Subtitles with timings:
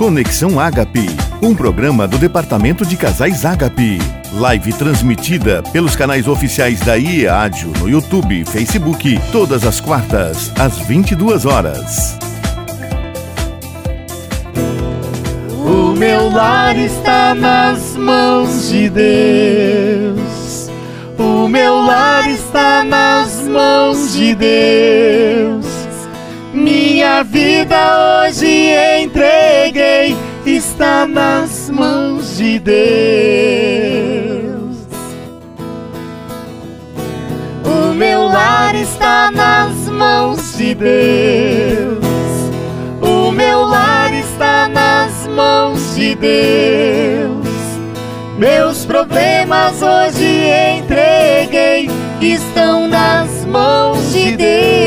[0.00, 1.06] Conexão Ágape,
[1.42, 3.98] um programa do Departamento de Casais Ágape.
[4.32, 10.78] Live transmitida pelos canais oficiais da IEADIO no YouTube e Facebook, todas as quartas, às
[10.78, 12.18] 22 horas.
[15.66, 20.70] O meu lar está nas mãos de Deus.
[21.18, 25.69] O meu lar está nas mãos de Deus.
[27.00, 32.76] Minha vida hoje entreguei, está nas mãos de Deus.
[37.64, 42.04] O meu lar está nas mãos de Deus.
[43.00, 47.48] O meu lar está nas mãos de Deus.
[48.36, 51.88] Meus problemas hoje entreguei,
[52.20, 54.79] estão nas mãos de Deus.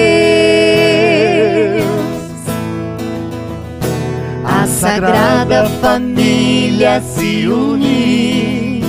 [4.83, 8.83] Sagrada família se une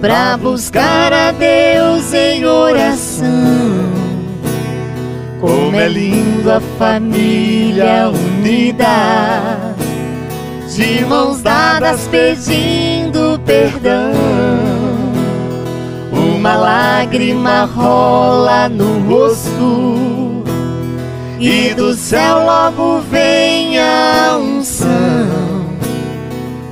[0.00, 3.90] para buscar a Deus em oração.
[5.40, 9.74] Como é lindo a família unida,
[10.76, 14.12] de mãos dadas pedindo perdão.
[16.12, 20.19] Uma lágrima rola no rosto,
[21.40, 25.70] e do céu logo vem a unção.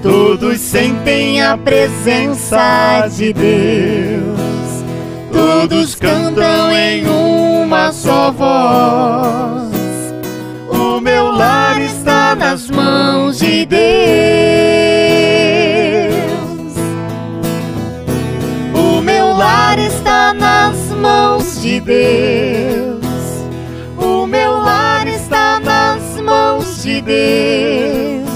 [0.02, 4.84] Todos sentem a presença de Deus,
[5.32, 9.68] todos cantam em uma só voz.
[10.68, 13.78] O meu lar está nas mãos de Deus.
[18.74, 22.77] O meu lar está nas mãos de Deus.
[26.88, 28.30] De Deus.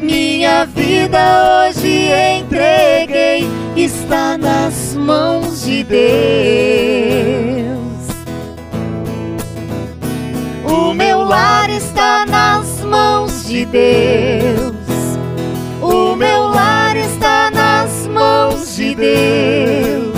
[0.00, 2.08] Minha vida hoje
[2.38, 6.04] entreguei, está nas mãos de Deus.
[10.64, 14.74] O meu lar está nas mãos de Deus.
[15.82, 20.14] O meu lar está nas mãos de Deus.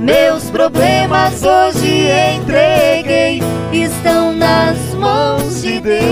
[0.00, 3.40] Meus problemas hoje entreguei,
[3.72, 6.04] estão nas mãos de Deus.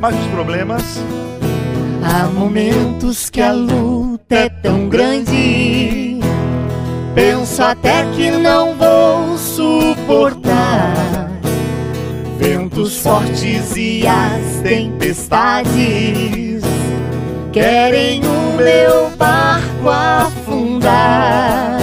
[0.00, 1.00] Mas os problemas
[2.04, 6.18] Há momentos que a luta é tão grande,
[7.14, 11.30] penso até que não vou suportar.
[12.38, 15.72] Ventos fortes e as tempestades
[17.52, 21.78] querem o meu barco afundar.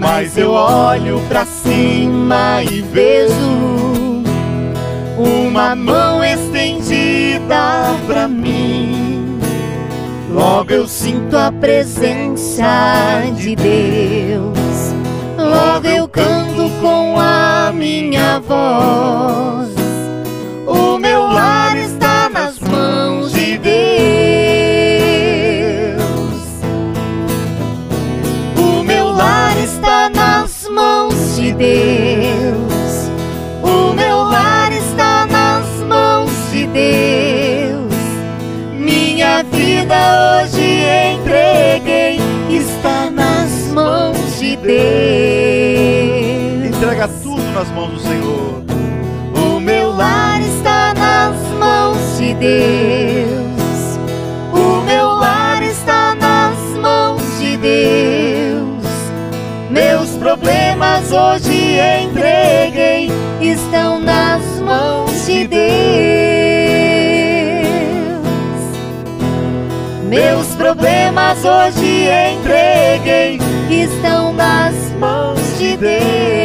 [0.00, 3.34] Mas eu olho pra cima e vejo
[5.18, 9.38] uma mão estendida pra mim.
[10.30, 12.64] Logo eu sinto a presença
[13.36, 14.94] de Deus.
[15.36, 19.79] Logo eu canto com a minha voz.
[46.90, 48.64] Entrega tudo nas mãos do Senhor.
[49.36, 53.98] O meu lar está nas mãos de Deus.
[54.52, 58.84] O meu lar está nas mãos de Deus.
[59.70, 63.08] Meus problemas hoje entreguei,
[63.40, 65.60] estão nas mãos de Deus.
[70.08, 73.38] Meus problemas hoje entreguei,
[73.70, 76.39] estão nas mãos de Deus.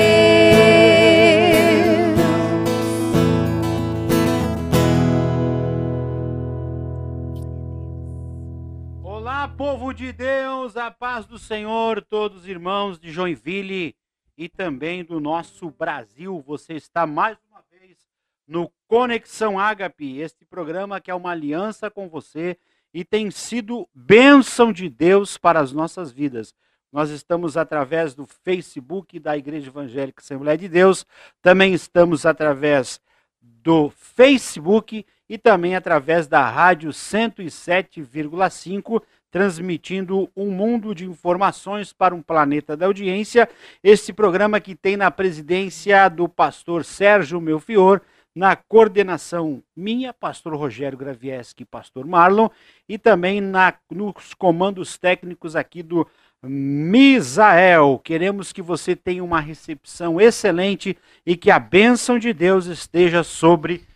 [9.96, 13.96] De Deus, a paz do Senhor, todos os irmãos de Joinville
[14.38, 16.44] e também do nosso Brasil.
[16.46, 17.98] Você está mais uma vez
[18.46, 22.58] no Conexão Ágape, este programa que é uma aliança com você
[22.94, 26.54] e tem sido bênção de Deus para as nossas vidas.
[26.92, 31.06] Nós estamos através do Facebook da Igreja Evangélica Assembleia de Deus,
[31.42, 33.00] também estamos através
[33.42, 39.02] do Facebook e também através da Rádio 107,5,
[39.36, 43.50] transmitindo um mundo de informações para um planeta da audiência.
[43.84, 48.00] Este programa que tem na presidência do pastor Sérgio Melfior,
[48.34, 52.48] na coordenação minha, pastor Rogério Gravieski pastor Marlon,
[52.88, 56.08] e também na, nos comandos técnicos aqui do
[56.42, 58.00] Misael.
[58.02, 63.84] Queremos que você tenha uma recepção excelente e que a bênção de Deus esteja sobre
[63.84, 63.95] a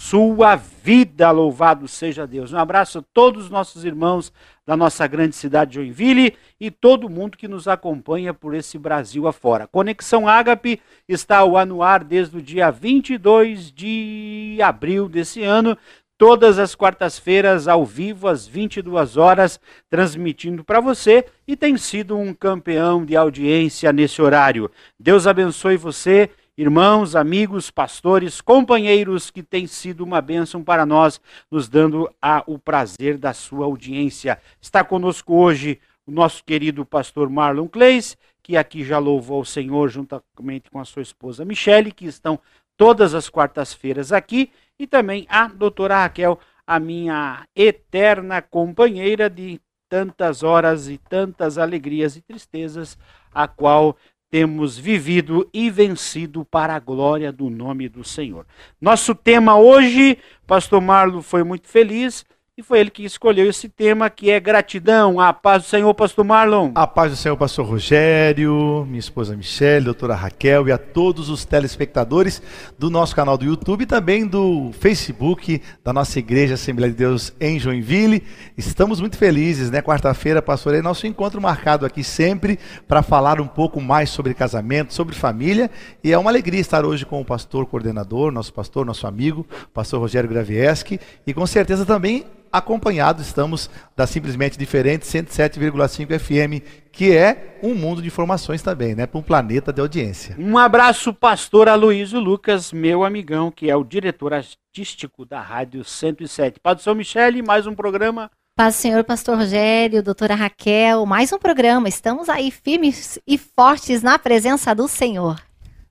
[0.00, 1.30] sua vida.
[1.30, 2.54] Louvado seja Deus.
[2.54, 4.32] Um abraço a todos os nossos irmãos
[4.66, 9.28] da nossa grande cidade de Joinville e todo mundo que nos acompanha por esse Brasil
[9.28, 9.66] afora.
[9.66, 15.76] Conexão Ágape está ao anuar desde o dia 22 de abril desse ano
[16.16, 22.32] todas as quartas-feiras ao vivo às 22 horas, transmitindo para você e tem sido um
[22.34, 24.70] campeão de audiência nesse horário.
[24.98, 26.28] Deus abençoe você,
[26.60, 31.18] irmãos, amigos, pastores, companheiros que tem sido uma bênção para nós,
[31.50, 34.38] nos dando a, o prazer da sua audiência.
[34.60, 39.88] Está conosco hoje o nosso querido pastor Marlon Clays, que aqui já louvou ao Senhor
[39.88, 42.38] juntamente com a sua esposa Michele, que estão
[42.76, 49.58] todas as quartas-feiras aqui e também a doutora Raquel, a minha eterna companheira de
[49.88, 52.98] tantas horas e tantas alegrias e tristezas,
[53.32, 53.96] a qual
[54.30, 58.46] temos vivido e vencido para a glória do nome do Senhor.
[58.80, 60.16] Nosso tema hoje,
[60.46, 62.24] pastor Marlo foi muito feliz
[62.60, 65.18] e foi ele que escolheu esse tema, que é gratidão.
[65.18, 66.72] A paz do Senhor, pastor Marlon.
[66.74, 71.46] A paz do Senhor, pastor Rogério, minha esposa Michelle, doutora Raquel e a todos os
[71.46, 72.42] telespectadores
[72.78, 77.32] do nosso canal do YouTube e também do Facebook da nossa Igreja Assembleia de Deus
[77.40, 78.22] em Joinville.
[78.58, 79.80] Estamos muito felizes, né?
[79.80, 84.92] Quarta-feira, pastor, é nosso encontro marcado aqui sempre para falar um pouco mais sobre casamento,
[84.92, 85.70] sobre família.
[86.04, 89.98] E é uma alegria estar hoje com o pastor coordenador, nosso pastor, nosso amigo, pastor
[89.98, 97.58] Rogério Gravieski, e com certeza também acompanhados estamos da Simplesmente Diferente 107,5 FM, que é
[97.62, 99.06] um mundo de informações também, né?
[99.06, 100.34] Para um planeta de audiência.
[100.38, 106.60] Um abraço, pastor Aloysio Lucas, meu amigão, que é o diretor artístico da Rádio 107.
[106.60, 108.30] Padre São Michele, mais um programa.
[108.56, 111.88] Paz Senhor, pastor Rogério, doutora Raquel, mais um programa.
[111.88, 115.40] Estamos aí firmes e fortes na presença do Senhor.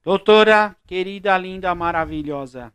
[0.03, 2.71] Doutora, querida, linda, maravilhosa.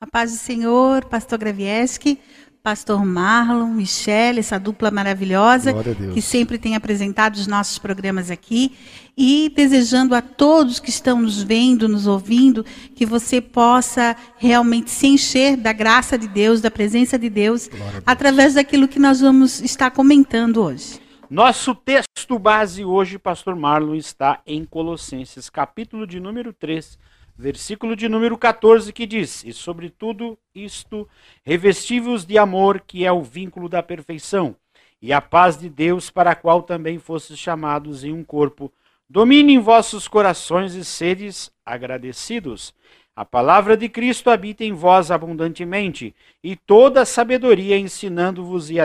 [0.00, 2.20] A paz do Senhor, pastor Gravieski,
[2.62, 5.72] pastor Marlon, Michelle, essa dupla maravilhosa
[6.12, 8.76] que sempre tem apresentado os nossos programas aqui
[9.16, 12.64] e desejando a todos que estão nos vendo, nos ouvindo,
[12.94, 18.02] que você possa realmente se encher da graça de Deus, da presença de Deus, Deus.
[18.04, 21.00] através daquilo que nós vamos estar comentando hoje.
[21.30, 26.98] Nosso texto base hoje, pastor Marlon, está em Colossenses, capítulo de número 3,
[27.38, 31.08] versículo de número 14, que diz: E sobre tudo isto,
[31.44, 34.56] revestivos de amor, que é o vínculo da perfeição,
[35.00, 38.72] e a paz de Deus, para a qual também fostes chamados em um corpo,
[39.08, 42.74] domine em vossos corações e sedes agradecidos.
[43.14, 48.76] A palavra de Cristo habita em vós abundantemente, e toda a sabedoria ensinando-vos e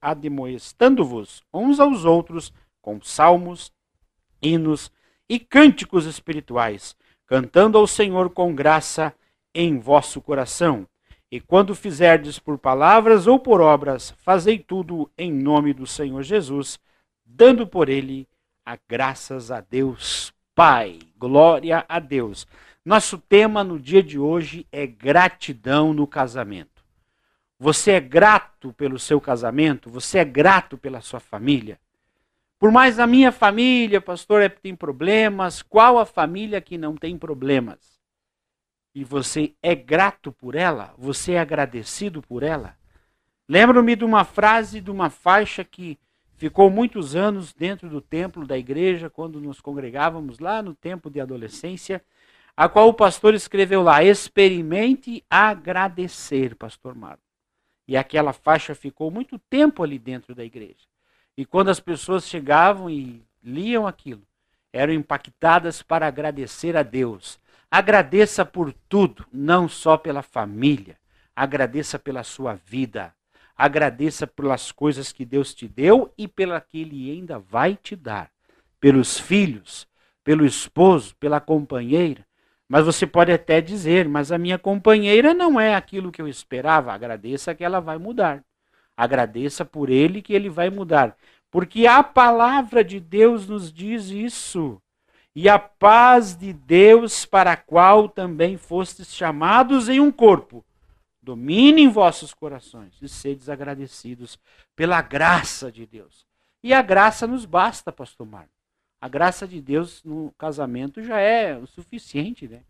[0.00, 3.72] ademoestando-vos uns aos outros com salmos,
[4.42, 4.90] hinos
[5.28, 6.94] e cânticos espirituais
[7.26, 9.14] cantando ao Senhor com graça
[9.54, 10.86] em vosso coração.
[11.30, 16.78] E quando fizerdes por palavras ou por obras, fazei tudo em nome do Senhor Jesus,
[17.24, 18.28] dando por ele
[18.64, 21.00] a graças a Deus Pai.
[21.18, 22.46] Glória a Deus.
[22.84, 26.84] Nosso tema no dia de hoje é gratidão no casamento.
[27.58, 29.88] Você é grato pelo seu casamento?
[29.90, 31.80] Você é grato pela sua família?
[32.64, 37.18] Por mais a minha família, pastor, é, tem problemas, qual a família que não tem
[37.18, 38.00] problemas?
[38.94, 40.94] E você é grato por ela?
[40.96, 42.74] Você é agradecido por ela?
[43.46, 45.98] Lembro-me de uma frase, de uma faixa que
[46.38, 51.20] ficou muitos anos dentro do templo da igreja, quando nos congregávamos lá no tempo de
[51.20, 52.02] adolescência,
[52.56, 57.20] a qual o pastor escreveu lá: experimente agradecer, pastor Marco.
[57.86, 60.93] E aquela faixa ficou muito tempo ali dentro da igreja.
[61.36, 64.22] E quando as pessoas chegavam e liam aquilo,
[64.72, 67.38] eram impactadas para agradecer a Deus.
[67.70, 70.96] Agradeça por tudo, não só pela família.
[71.34, 73.12] Agradeça pela sua vida.
[73.56, 78.30] Agradeça pelas coisas que Deus te deu e pela que Ele ainda vai te dar.
[78.80, 79.88] Pelos filhos,
[80.22, 82.24] pelo esposo, pela companheira.
[82.68, 86.92] Mas você pode até dizer, mas a minha companheira não é aquilo que eu esperava.
[86.92, 88.42] Agradeça que ela vai mudar.
[88.96, 91.16] Agradeça por ele que ele vai mudar.
[91.50, 94.80] Porque a palavra de Deus nos diz isso.
[95.34, 100.64] E a paz de Deus, para a qual também fostes chamados em um corpo,
[101.20, 104.38] domine em vossos corações e sedes agradecidos
[104.76, 106.24] pela graça de Deus.
[106.62, 108.52] E a graça nos basta, pastor Marco.
[109.00, 112.62] A graça de Deus no casamento já é o suficiente, né?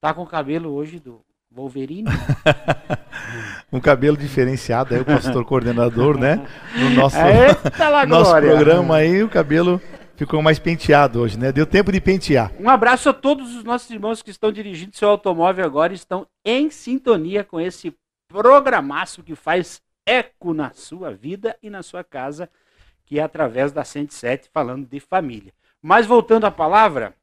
[0.00, 2.08] Tá com o cabelo hoje do Wolverine?
[3.72, 6.46] um cabelo diferenciado aí, o pastor coordenador, né?
[6.78, 9.80] No nosso, Eita, nosso programa aí, o cabelo
[10.14, 11.50] ficou mais penteado hoje, né?
[11.50, 12.52] Deu tempo de pentear.
[12.60, 16.26] Um abraço a todos os nossos irmãos que estão dirigindo seu automóvel agora e estão
[16.44, 17.92] em sintonia com esse
[18.28, 22.48] programaço que faz eco na sua vida e na sua casa,
[23.04, 25.52] que é através da 107 falando de família.
[25.82, 27.14] Mas voltando à palavra,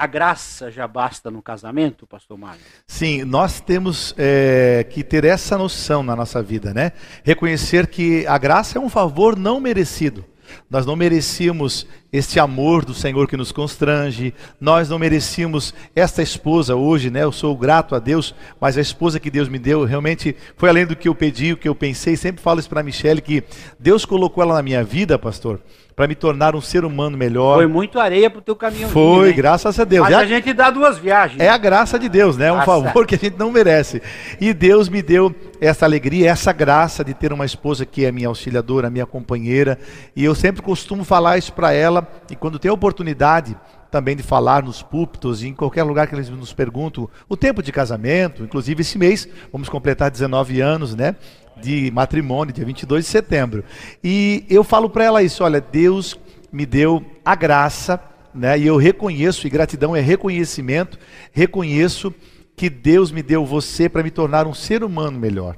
[0.00, 2.62] a graça já basta no casamento, pastor Mário?
[2.86, 6.92] Sim, nós temos é, que ter essa noção na nossa vida, né?
[7.22, 10.24] Reconhecer que a graça é um favor não merecido.
[10.70, 16.74] Nós não merecíamos este amor do Senhor que nos constrange, nós não merecíamos esta esposa
[16.74, 17.22] hoje, né?
[17.22, 20.86] Eu sou grato a Deus, mas a esposa que Deus me deu realmente foi além
[20.86, 22.16] do que eu pedi, o que eu pensei.
[22.16, 23.44] Sempre falo isso para a Michelle que
[23.78, 25.60] Deus colocou ela na minha vida, pastor,
[25.94, 27.56] para me tornar um ser humano melhor.
[27.56, 28.88] Foi muito areia pro teu caminho.
[28.88, 29.32] Foi, né?
[29.34, 30.04] graças a Deus.
[30.04, 31.38] Mas é a, a, gente dá duas viagens.
[31.38, 32.46] É a graça de Deus, né?
[32.46, 34.00] É um favor que a gente não merece.
[34.40, 38.28] E Deus me deu essa alegria, essa graça de ter uma esposa que é minha
[38.28, 39.78] auxiliadora, minha companheira.
[40.16, 41.99] E eu sempre costumo falar isso para ela.
[42.30, 43.56] E quando tem a oportunidade
[43.90, 47.62] também de falar nos púlpitos e em qualquer lugar que eles nos perguntam o tempo
[47.62, 51.16] de casamento, inclusive esse mês vamos completar 19 anos, né?
[51.60, 53.64] de matrimônio, dia 22 de setembro.
[54.02, 56.18] E eu falo para ela isso: olha, Deus
[56.50, 58.00] me deu a graça,
[58.34, 58.58] né?
[58.58, 60.98] E eu reconheço, e gratidão é reconhecimento,
[61.32, 62.12] reconheço
[62.56, 65.56] que Deus me deu você para me tornar um ser humano melhor.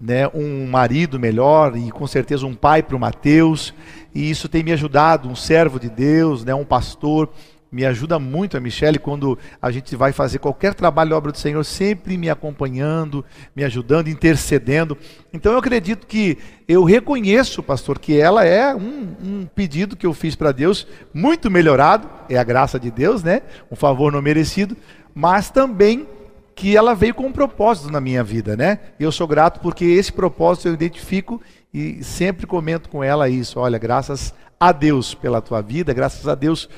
[0.00, 3.74] Né, um marido melhor e com certeza um pai para o Mateus,
[4.14, 7.30] e isso tem me ajudado, um servo de Deus, né, um pastor,
[7.70, 11.62] me ajuda muito a Michelle quando a gente vai fazer qualquer trabalho obra do Senhor,
[11.64, 13.24] sempre me acompanhando,
[13.54, 14.96] me ajudando, intercedendo.
[15.32, 20.14] Então eu acredito que eu reconheço, pastor, que ela é um, um pedido que eu
[20.14, 23.42] fiz para Deus, muito melhorado, é a graça de Deus, né?
[23.70, 24.74] Um favor não merecido,
[25.14, 26.06] mas também
[26.54, 28.80] que ela veio com um propósito na minha vida, né?
[28.98, 31.40] E eu sou grato porque esse propósito eu identifico
[31.72, 33.58] e sempre comento com ela isso.
[33.60, 36.68] Olha, graças a Deus pela tua vida, graças a Deus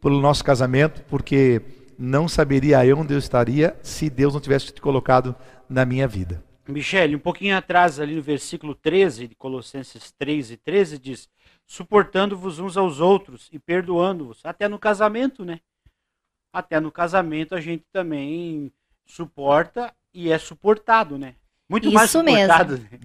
[0.00, 1.62] pelo nosso casamento, porque
[1.98, 5.34] não saberia eu onde eu estaria se Deus não tivesse te colocado
[5.68, 6.42] na minha vida.
[6.68, 11.28] Michele, um pouquinho atrás, ali no versículo 13 de Colossenses 3 e 13, diz:
[11.66, 14.40] suportando-vos uns aos outros e perdoando-vos.
[14.44, 15.60] Até no casamento, né?
[16.52, 18.72] Até no casamento a gente também
[19.06, 21.36] suporta e é suportado, né?
[21.68, 22.52] Muito Isso mesmo.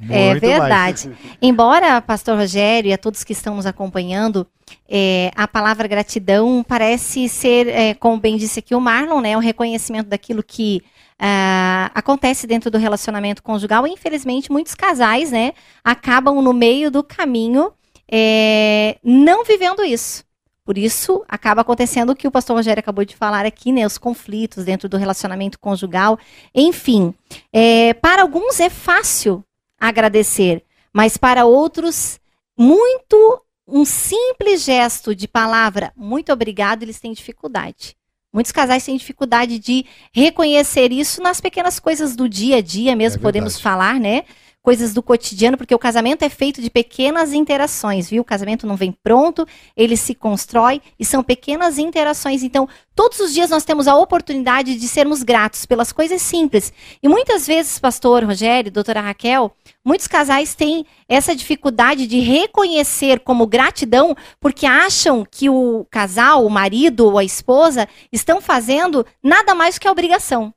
[0.10, 1.10] É verdade.
[1.10, 1.38] Mais.
[1.42, 4.48] Embora, Pastor Rogério e a todos que estão nos acompanhando,
[4.88, 9.42] é, a palavra gratidão parece ser, é, como bem disse aqui o Marlon, né, o
[9.42, 10.82] reconhecimento daquilo que
[11.20, 13.86] uh, acontece dentro do relacionamento conjugal.
[13.86, 15.52] E, infelizmente, muitos casais né,
[15.84, 17.74] acabam no meio do caminho
[18.10, 20.24] é, não vivendo isso.
[20.66, 23.86] Por isso, acaba acontecendo o que o pastor Rogério acabou de falar aqui, né?
[23.86, 26.18] Os conflitos dentro do relacionamento conjugal.
[26.56, 27.14] Enfim,
[27.52, 29.44] é, para alguns é fácil
[29.78, 32.20] agradecer, mas para outros,
[32.58, 37.96] muito um simples gesto de palavra, muito obrigado, eles têm dificuldade.
[38.32, 43.20] Muitos casais têm dificuldade de reconhecer isso nas pequenas coisas do dia a dia, mesmo
[43.20, 44.24] é podemos falar, né?
[44.64, 48.22] Coisas do cotidiano, porque o casamento é feito de pequenas interações, viu?
[48.22, 52.44] O casamento não vem pronto, ele se constrói e são pequenas interações.
[52.44, 56.72] Então, todos os dias nós temos a oportunidade de sermos gratos pelas coisas simples.
[57.04, 59.52] E muitas vezes, pastor Rogério, doutora Raquel,
[59.84, 66.50] muitos casais têm essa dificuldade de reconhecer como gratidão, porque acham que o casal, o
[66.50, 70.54] marido ou a esposa estão fazendo nada mais que a obrigação.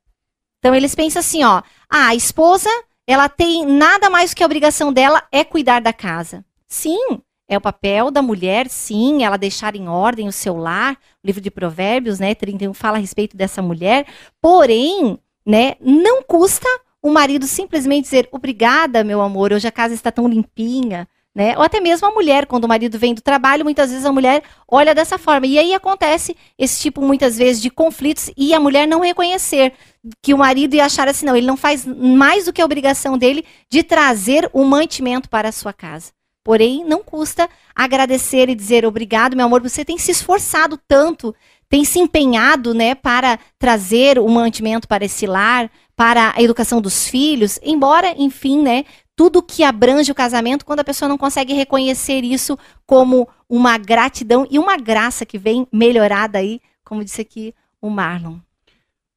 [0.60, 1.60] Então eles pensam assim, ó,
[1.90, 2.70] ah, a esposa
[3.06, 6.44] ela tem nada mais que a obrigação dela é cuidar da casa.
[6.66, 10.94] Sim, é o papel da mulher, sim, ela deixar em ordem o seu lar.
[11.22, 14.06] O livro de Provérbios, né, 31 fala a respeito dessa mulher.
[14.40, 16.68] Porém, né, não custa
[17.00, 21.08] o marido simplesmente dizer: "Obrigada, meu amor, hoje a casa está tão limpinha".
[21.36, 21.54] Né?
[21.54, 24.42] Ou até mesmo a mulher, quando o marido vem do trabalho, muitas vezes a mulher
[24.66, 25.46] olha dessa forma.
[25.46, 29.74] E aí acontece esse tipo, muitas vezes, de conflitos e a mulher não reconhecer
[30.22, 33.18] que o marido ia achar assim, não, ele não faz mais do que a obrigação
[33.18, 36.10] dele de trazer o mantimento para a sua casa.
[36.42, 41.34] Porém, não custa agradecer e dizer obrigado, meu amor, você tem se esforçado tanto,
[41.68, 47.08] tem se empenhado, né, para trazer o mantimento para esse lar, para a educação dos
[47.08, 48.84] filhos, embora, enfim, né,
[49.16, 54.46] tudo que abrange o casamento, quando a pessoa não consegue reconhecer isso como uma gratidão
[54.50, 58.38] e uma graça que vem melhorada aí, como disse aqui o Marlon.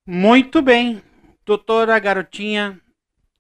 [0.08, 1.03] Muito bem,
[1.46, 2.79] doutora Garotinha,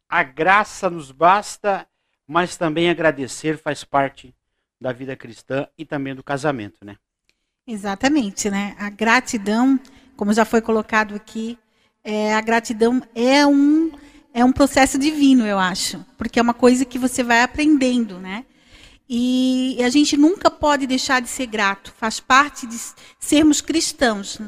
[0.07, 1.87] a graça nos basta,
[2.27, 4.35] mas também agradecer faz parte
[4.79, 6.97] da vida cristã e também do casamento, né?
[7.65, 8.75] Exatamente, né?
[8.79, 9.79] A gratidão,
[10.17, 11.57] como já foi colocado aqui,
[12.03, 13.91] é, a gratidão é um,
[14.33, 18.45] é um processo divino, eu acho, porque é uma coisa que você vai aprendendo, né?
[19.09, 22.77] E a gente nunca pode deixar de ser grato, faz parte de
[23.19, 24.39] sermos cristãos.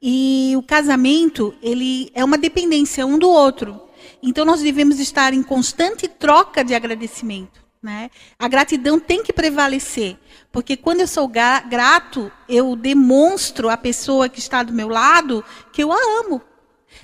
[0.00, 3.82] E o casamento, ele é uma dependência um do outro.
[4.22, 7.60] Então nós devemos estar em constante troca de agradecimento.
[7.82, 8.10] Né?
[8.38, 10.18] A gratidão tem que prevalecer,
[10.52, 15.82] porque quando eu sou grato, eu demonstro à pessoa que está do meu lado que
[15.82, 16.42] eu a amo.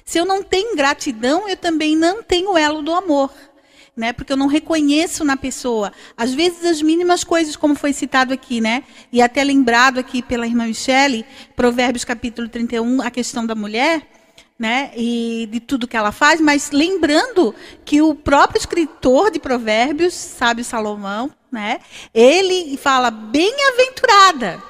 [0.04, 3.30] Se eu não tenho gratidão, eu também não tenho elo do amor
[3.96, 4.12] né?
[4.12, 5.90] Porque eu não reconheço na pessoa.
[6.16, 8.84] Às vezes as mínimas coisas, como foi citado aqui, né?
[9.10, 11.24] E até lembrado aqui pela irmã Michele,
[11.56, 14.06] Provérbios capítulo 31, a questão da mulher,
[14.58, 14.90] né?
[14.94, 20.64] E de tudo que ela faz, mas lembrando que o próprio escritor de Provérbios, sábio
[20.64, 21.80] Salomão, né?
[22.12, 24.62] Ele fala bem-aventurada.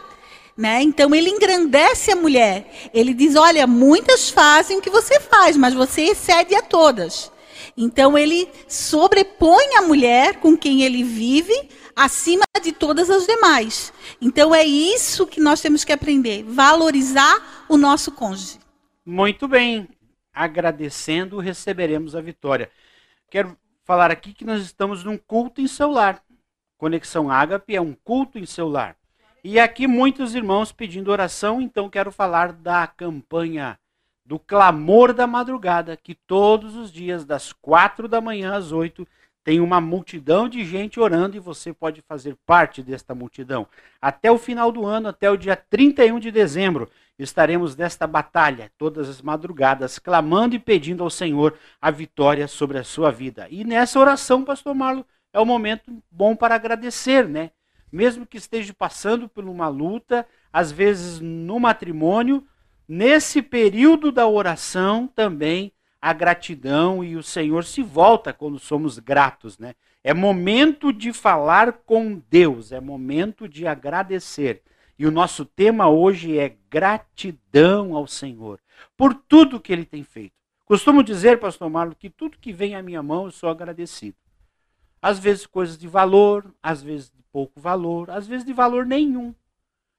[0.57, 0.83] Né?
[0.83, 2.89] Então ele engrandece a mulher.
[2.95, 7.31] Ele diz: Olha, muitas fazem o que você faz, mas você excede a todas.
[7.77, 13.93] Então ele sobrepõe a mulher com quem ele vive acima de todas as demais.
[14.21, 18.59] Então é isso que nós temos que aprender, valorizar o nosso cônjuge.
[19.05, 19.89] Muito bem.
[20.33, 22.71] Agradecendo, receberemos a vitória.
[23.31, 26.23] Quero falar aqui que nós estamos num culto em celular.
[26.77, 28.97] Conexão Ágape é um culto em celular.
[29.49, 33.79] E aqui muitos irmãos pedindo oração, então quero falar da campanha
[34.25, 39.07] do clamor da madrugada, que todos os dias, das quatro da manhã às oito,
[39.45, 43.69] tem uma multidão de gente orando e você pode fazer parte desta multidão.
[44.03, 49.09] Até o final do ano, até o dia 31 de dezembro, estaremos nesta batalha, todas
[49.09, 53.47] as madrugadas, clamando e pedindo ao Senhor a vitória sobre a sua vida.
[53.49, 57.53] E nessa oração, pastor Marlo, é o momento bom para agradecer, né?
[57.90, 62.47] Mesmo que esteja passando por uma luta, às vezes no matrimônio,
[62.88, 69.59] Nesse período da oração também a gratidão e o Senhor se volta quando somos gratos,
[69.59, 69.75] né?
[70.05, 74.62] É momento de falar com Deus, é momento de agradecer.
[74.96, 78.61] E o nosso tema hoje é gratidão ao Senhor
[78.96, 80.35] por tudo que ele tem feito.
[80.64, 84.16] Costumo dizer, pastor Marlon, que tudo que vem à minha mão eu sou agradecido.
[85.00, 89.35] Às vezes coisas de valor, às vezes de pouco valor, às vezes de valor nenhum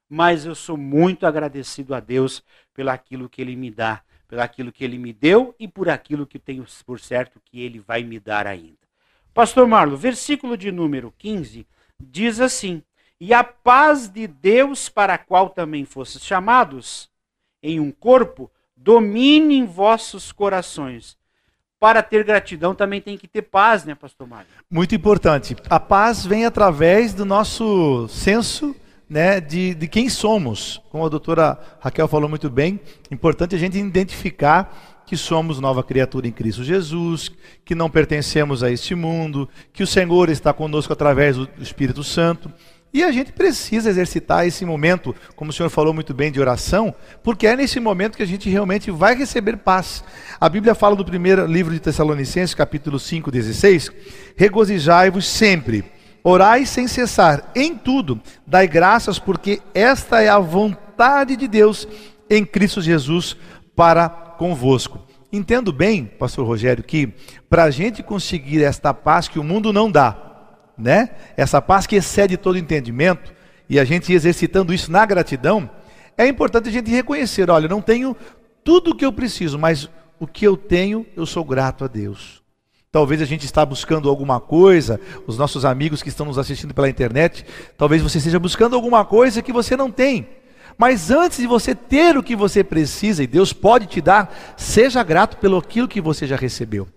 [0.09, 4.71] mas eu sou muito agradecido a Deus pelo aquilo que Ele me dá, pelo aquilo
[4.71, 8.19] que Ele me deu e por aquilo que tenho por certo que Ele vai me
[8.19, 8.77] dar ainda.
[9.33, 11.67] Pastor Marlo, versículo de número 15
[11.99, 12.81] diz assim:
[13.19, 17.09] E a paz de Deus, para a qual também fostes chamados,
[17.61, 21.16] em um corpo, domine em vossos corações.
[21.79, 24.47] Para ter gratidão também tem que ter paz, né, pastor Mário?
[24.69, 25.55] Muito importante.
[25.69, 28.75] A paz vem através do nosso senso
[29.07, 30.81] né, de, de quem somos.
[30.89, 32.79] Como a doutora Raquel falou muito bem,
[33.11, 37.31] importante a gente identificar que somos nova criatura em Cristo Jesus,
[37.63, 42.51] que não pertencemos a este mundo, que o Senhor está conosco através do Espírito Santo.
[42.93, 46.95] E a gente precisa exercitar esse momento, como o senhor falou muito bem, de oração,
[47.21, 50.03] porque é nesse momento que a gente realmente vai receber paz.
[50.39, 53.91] A Bíblia fala no primeiro livro de Tessalonicenses, capítulo 5, 16:
[54.35, 55.85] Regozijai-vos sempre
[56.29, 61.87] Orai sem cessar, em tudo, dai graças, porque esta é a vontade de Deus
[62.29, 63.37] em Cristo Jesus
[63.73, 64.99] para convosco.
[65.31, 67.13] Entendo bem, pastor Rogério, que
[67.49, 70.26] para a gente conseguir esta paz que o mundo não dá,
[70.77, 71.09] né?
[71.35, 73.33] Essa paz que excede todo entendimento,
[73.69, 75.69] e a gente exercitando isso na gratidão,
[76.17, 78.15] é importante a gente reconhecer, olha, eu não tenho
[78.63, 82.41] tudo o que eu preciso, mas o que eu tenho, eu sou grato a Deus.
[82.91, 86.89] Talvez a gente está buscando alguma coisa, os nossos amigos que estão nos assistindo pela
[86.89, 87.45] internet,
[87.77, 90.27] talvez você esteja buscando alguma coisa que você não tem.
[90.77, 95.03] Mas antes de você ter o que você precisa, e Deus pode te dar, seja
[95.03, 96.87] grato pelo aquilo que você já recebeu.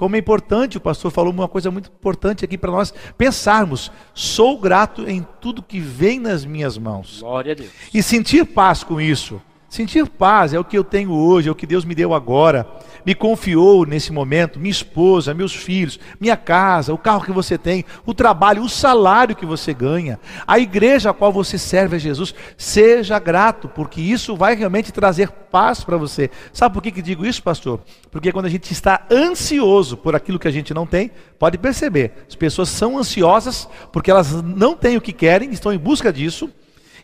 [0.00, 4.58] Como é importante, o pastor falou uma coisa muito importante aqui para nós pensarmos: sou
[4.58, 7.20] grato em tudo que vem nas minhas mãos.
[7.20, 7.68] Glória a Deus.
[7.92, 9.42] E sentir paz com isso.
[9.70, 12.66] Sentir paz é o que eu tenho hoje, é o que Deus me deu agora
[13.04, 17.84] me confiou nesse momento, minha esposa, meus filhos, minha casa, o carro que você tem,
[18.04, 22.34] o trabalho, o salário que você ganha, a igreja a qual você serve a Jesus,
[22.56, 26.30] seja grato, porque isso vai realmente trazer paz para você.
[26.52, 27.80] Sabe por que, que digo isso, pastor?
[28.10, 32.12] Porque quando a gente está ansioso por aquilo que a gente não tem, pode perceber,
[32.28, 36.50] as pessoas são ansiosas porque elas não têm o que querem, estão em busca disso,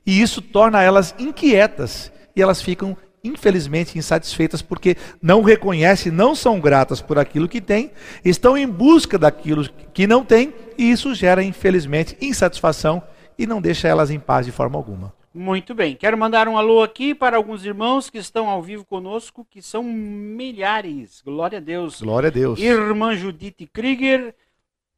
[0.04, 6.60] e isso torna elas inquietas e elas ficam infelizmente insatisfeitas porque não reconhecem, não são
[6.60, 7.90] gratas por aquilo que têm,
[8.24, 13.02] estão em busca daquilo que não têm e isso gera infelizmente insatisfação
[13.38, 15.12] e não deixa elas em paz de forma alguma.
[15.34, 15.94] Muito bem.
[15.94, 19.82] Quero mandar um alô aqui para alguns irmãos que estão ao vivo conosco, que são
[19.82, 21.20] milhares.
[21.22, 22.00] Glória a Deus.
[22.00, 22.58] Glória a Deus.
[22.58, 24.34] Irmã Judite Krieger,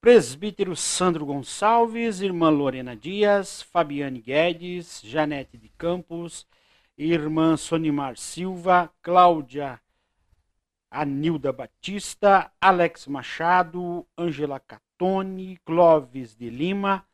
[0.00, 6.46] presbítero Sandro Gonçalves, irmã Lorena Dias, Fabiane Guedes, Janete de Campos,
[6.98, 9.80] irmã Sonimar Silva, Cláudia
[10.90, 17.04] Anilda Batista, Alex Machado, Angela Catone, Clóvis de Lima,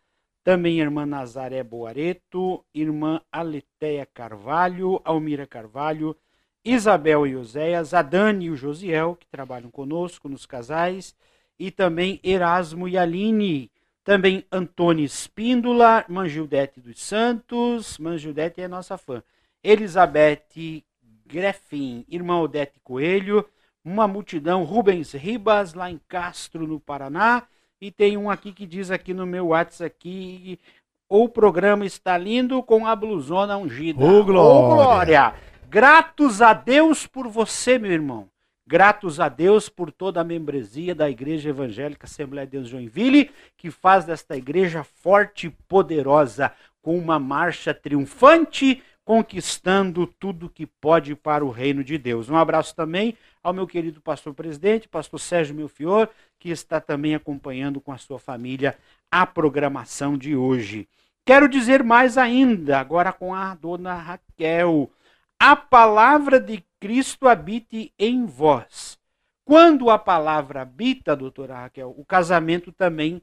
[0.43, 6.17] também irmã Nazaré Boareto, irmã Aleteia Carvalho, Almira Carvalho,
[6.65, 11.15] Isabel e Oséias, a Dani e o Josiel, que trabalham conosco nos casais,
[11.59, 13.71] e também Erasmo e Aline,
[14.03, 19.23] também Antônio Espíndola, Manjildete dos Santos, Manjildete é nossa fã,
[19.65, 20.85] Elizabeth
[21.27, 23.45] Greffin, irmã Odete Coelho,
[23.85, 27.45] uma multidão, Rubens Ribas, lá em Castro, no Paraná,
[27.81, 30.61] e tem um aqui que diz aqui no meu WhatsApp aqui,
[31.09, 34.03] o programa está lindo com a blusona ungida.
[34.03, 34.55] Ô, oh, glória.
[34.55, 35.35] Oh, glória!
[35.69, 38.29] Gratos a Deus por você, meu irmão.
[38.67, 43.71] Gratos a Deus por toda a membresia da Igreja Evangélica Assembleia de Deus Joinville, que
[43.71, 46.51] faz desta igreja forte e poderosa,
[46.81, 52.31] com uma marcha triunfante, conquistando tudo que pode para o reino de Deus.
[52.31, 57.81] Um abraço também ao meu querido pastor presidente, pastor Sérgio Melfior, que está também acompanhando
[57.81, 58.77] com a sua família
[59.11, 60.89] a programação de hoje.
[61.27, 64.91] Quero dizer mais ainda, agora com a dona Raquel.
[65.39, 68.99] A palavra de Cristo habite em vós.
[69.45, 73.21] Quando a palavra habita, doutora Raquel, o casamento também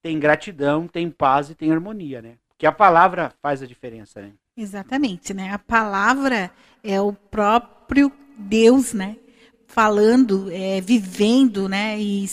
[0.00, 2.36] tem gratidão, tem paz e tem harmonia, né?
[2.48, 4.32] Porque a palavra faz a diferença, né?
[4.56, 5.52] Exatamente, né?
[5.52, 6.50] A palavra
[6.82, 9.16] é o próprio Deus, né?
[9.72, 11.98] falando, é, vivendo, né?
[11.98, 12.28] E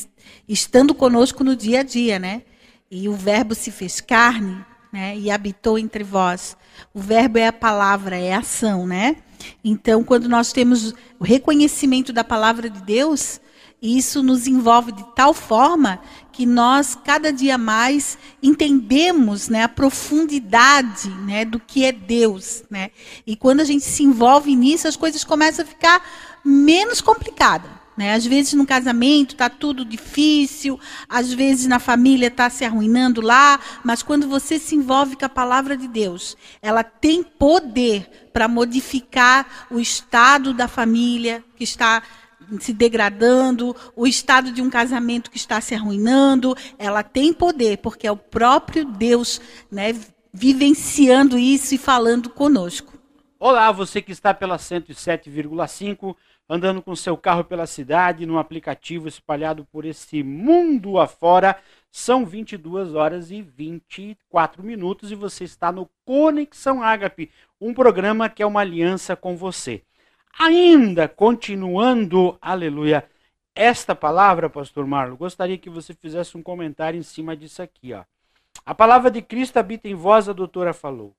[0.47, 2.43] estando conosco no dia a dia, né?
[2.91, 4.57] E o verbo se fez carne,
[4.91, 5.17] né?
[5.17, 6.57] E habitou entre vós.
[6.93, 9.15] O verbo é a palavra, é a ação, né?
[9.63, 13.39] Então, quando nós temos o reconhecimento da palavra de Deus,
[13.81, 15.99] isso nos envolve de tal forma
[16.31, 22.63] que nós cada dia mais entendemos né, a profundidade né, do que é Deus.
[22.69, 22.91] Né?
[23.25, 26.01] E quando a gente se envolve nisso, as coisas começam a ficar
[26.43, 27.79] menos complicada.
[27.99, 28.13] Né?
[28.13, 33.59] Às vezes no casamento está tudo difícil, às vezes na família está se arruinando lá,
[33.83, 39.67] mas quando você se envolve com a palavra de Deus, ela tem poder para modificar
[39.69, 42.01] o estado da família que está
[42.59, 48.07] se degradando, o estado de um casamento que está se arruinando, ela tem poder, porque
[48.07, 49.95] é o próprio Deus né,
[50.33, 52.97] vivenciando isso e falando conosco.
[53.39, 56.15] Olá, você que está pela 107,5
[56.49, 61.55] andando com seu carro pela cidade, num aplicativo espalhado por esse mundo afora.
[61.91, 67.31] São 22 horas e 24 minutos e você está no Conexão Ágape,
[67.61, 69.83] um programa que é uma aliança com você.
[70.37, 73.09] Ainda continuando, aleluia,
[73.55, 78.03] esta palavra, pastor Marlon, gostaria que você fizesse um comentário em cima disso aqui, ó.
[78.65, 81.15] A palavra de Cristo habita em vós, a doutora falou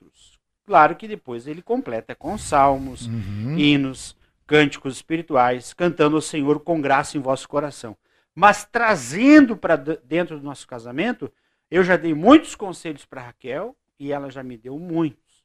[0.66, 3.58] Claro que depois ele completa com salmos, uhum.
[3.58, 4.16] hinos,
[4.48, 7.96] cânticos espirituais, cantando ao Senhor com graça em vosso coração.
[8.34, 11.32] Mas trazendo para dentro do nosso casamento
[11.70, 15.44] eu já dei muitos conselhos para Raquel e ela já me deu muitos.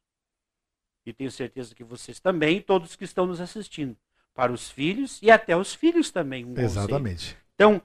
[1.04, 3.96] E tenho certeza que vocês também, todos que estão nos assistindo,
[4.34, 6.44] para os filhos e até os filhos também.
[6.44, 7.34] Um Exatamente.
[7.34, 7.40] Conselho.
[7.54, 7.82] Então,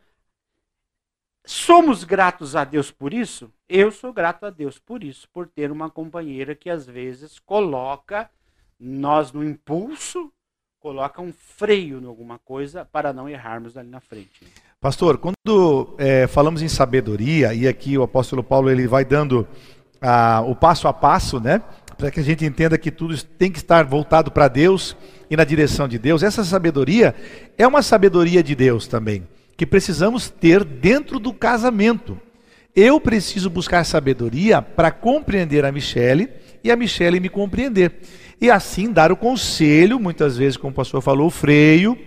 [1.46, 3.52] somos gratos a Deus por isso?
[3.68, 8.30] Eu sou grato a Deus por isso, por ter uma companheira que às vezes coloca
[8.80, 10.32] nós no impulso,
[10.80, 14.46] coloca um freio em alguma coisa para não errarmos ali na frente.
[14.80, 19.48] Pastor, quando é, falamos em sabedoria, e aqui o apóstolo Paulo ele vai dando
[20.46, 21.64] o passo a passo, né?
[21.98, 24.96] Para que a gente entenda que tudo tem que estar voltado para Deus
[25.28, 26.22] e na direção de Deus.
[26.22, 27.16] Essa sabedoria
[27.58, 29.28] é uma sabedoria de Deus também,
[29.58, 32.20] que precisamos ter dentro do casamento.
[32.76, 36.30] eu preciso buscar sabedoria para compreender a Michele
[36.62, 38.02] e a Michele me compreender.
[38.42, 41.98] E assim dar o conselho, muitas vezes, como o pastor falou, o freio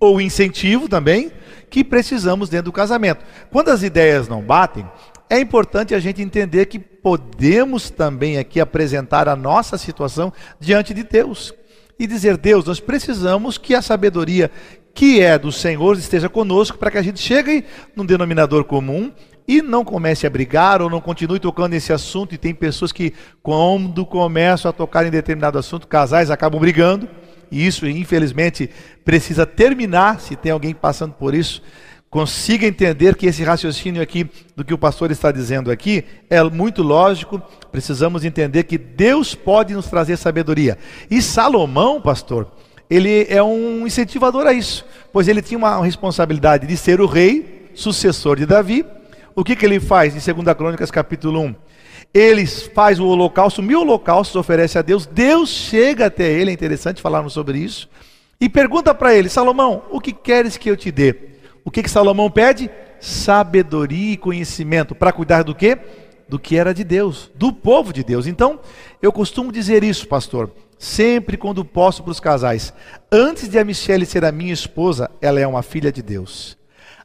[0.00, 1.30] ou incentivo também,
[1.68, 3.24] que precisamos dentro do casamento.
[3.52, 4.84] Quando as ideias não batem,
[5.28, 11.04] é importante a gente entender que podemos também aqui apresentar a nossa situação diante de
[11.04, 11.54] Deus
[12.00, 14.50] e dizer: Deus, nós precisamos que a sabedoria
[14.94, 19.12] que é do Senhor esteja conosco para que a gente chegue num denominador comum
[19.46, 22.34] e não comece a brigar ou não continue tocando nesse assunto.
[22.34, 27.08] E tem pessoas que, quando começam a tocar em determinado assunto, casais acabam brigando.
[27.50, 28.70] E isso, infelizmente,
[29.04, 30.20] precisa terminar.
[30.20, 31.62] Se tem alguém passando por isso,
[32.10, 36.82] consiga entender que esse raciocínio aqui do que o pastor está dizendo aqui é muito
[36.82, 37.40] lógico.
[37.70, 40.76] Precisamos entender que Deus pode nos trazer sabedoria.
[41.08, 42.50] E Salomão, pastor,
[42.90, 47.70] ele é um incentivador a isso, pois ele tinha uma responsabilidade de ser o rei,
[47.76, 48.84] sucessor de Davi.
[49.36, 51.54] O que, que ele faz em 2 Crônicas capítulo 1?
[52.12, 57.00] Ele faz o holocausto, mil holocaustos oferece a Deus, Deus chega até ele, é interessante
[57.00, 57.88] falarmos sobre isso,
[58.40, 61.29] e pergunta para ele, Salomão, o que queres que eu te dê?
[61.70, 62.68] O que, que Salomão pede?
[62.98, 64.92] Sabedoria e conhecimento.
[64.92, 65.78] Para cuidar do quê?
[66.28, 68.26] Do que era de Deus, do povo de Deus.
[68.26, 68.58] Então,
[69.00, 72.72] eu costumo dizer isso, pastor, sempre quando posso para os casais.
[73.10, 76.58] Antes de a Michelle ser a minha esposa, ela é uma filha de Deus.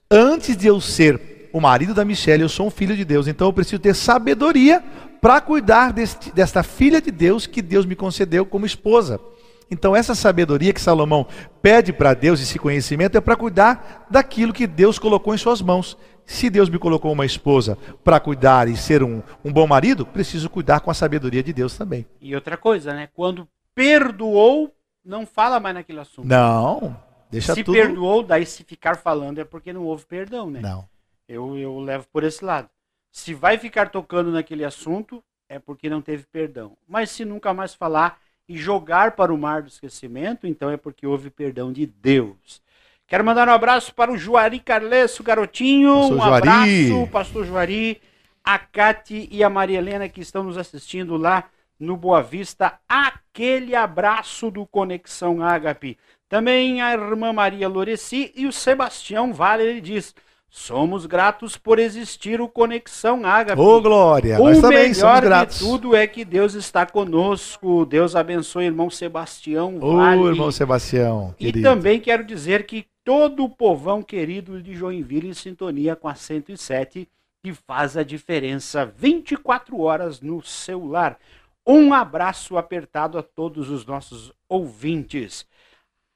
[0.10, 3.28] Antes de eu ser o marido da Michelle, eu sou um filho de Deus.
[3.28, 4.84] Então eu preciso ter sabedoria
[5.22, 9.22] para cuidar deste, desta filha de Deus que Deus me concedeu como esposa.
[9.70, 11.28] Então, essa sabedoria que Salomão
[11.62, 15.98] pede para Deus, esse conhecimento, é para cuidar daquilo que Deus colocou em suas mãos.
[16.26, 20.50] Se Deus me colocou uma esposa para cuidar e ser um, um bom marido, preciso
[20.50, 22.06] cuidar com a sabedoria de Deus também.
[22.20, 23.10] E outra coisa, né?
[23.14, 24.74] Quando perdoou,
[25.04, 26.28] não fala mais naquele assunto.
[26.28, 26.98] Não,
[27.30, 27.76] deixa se tudo...
[27.76, 30.62] Se perdoou, daí se ficar falando é porque não houve perdão, né?
[30.62, 30.88] Não.
[31.28, 32.70] Eu, eu levo por esse lado.
[33.12, 36.76] Se vai ficar tocando naquele assunto, é porque não teve perdão.
[36.88, 41.08] Mas se nunca mais falar, e jogar para o mar do esquecimento, então é porque
[41.08, 42.62] houve perdão de Deus.
[43.08, 45.94] Quero mandar um abraço para o Juari Carlesso, garotinho.
[45.94, 46.50] Pastor um Juari.
[46.50, 48.02] abraço, pastor Juari,
[48.44, 51.46] a Cate e a Maria Helena que estão nos assistindo lá
[51.80, 52.80] no Boa Vista.
[52.88, 55.98] Aquele abraço do Conexão Ágape.
[56.28, 60.16] Também a irmã Maria Loreci e o Sebastião Vale, ele diz:
[60.58, 63.60] Somos gratos por existir o Conexão Ágape.
[63.60, 64.40] Ô, Glória!
[64.40, 65.60] O Nós também somos gratos.
[65.60, 67.86] de tudo é que Deus está conosco.
[67.86, 70.24] Deus abençoe irmão Sebastião Ô, vale.
[70.24, 71.60] irmão Sebastião, querido.
[71.60, 76.16] E também quero dizer que todo o povão querido de Joinville em sintonia com a
[76.16, 77.06] 107,
[77.44, 81.20] que faz a diferença 24 horas no celular.
[81.68, 85.46] Um abraço apertado a todos os nossos ouvintes.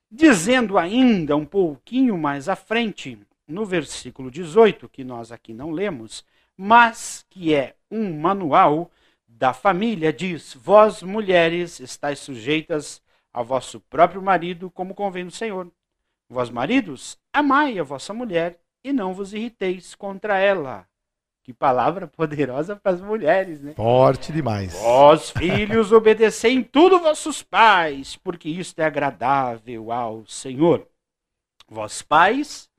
[0.10, 3.20] Dizendo ainda um pouquinho mais à frente,
[3.50, 6.24] no versículo 18, que nós aqui não lemos,
[6.56, 8.92] mas que é um manual
[9.28, 13.02] da família, diz: Vós, mulheres, estáis sujeitas
[13.34, 15.72] a vosso próprio marido, como convém no Senhor.
[16.30, 20.86] Vós, maridos, amai a vossa mulher e não vos irriteis contra ela.
[21.42, 23.74] Que palavra poderosa para as mulheres, né?
[23.74, 24.74] Forte demais.
[24.74, 30.86] Vós, filhos, obedecei em tudo vossos pais, porque isto é agradável ao Senhor.
[31.68, 32.70] Vós, pais,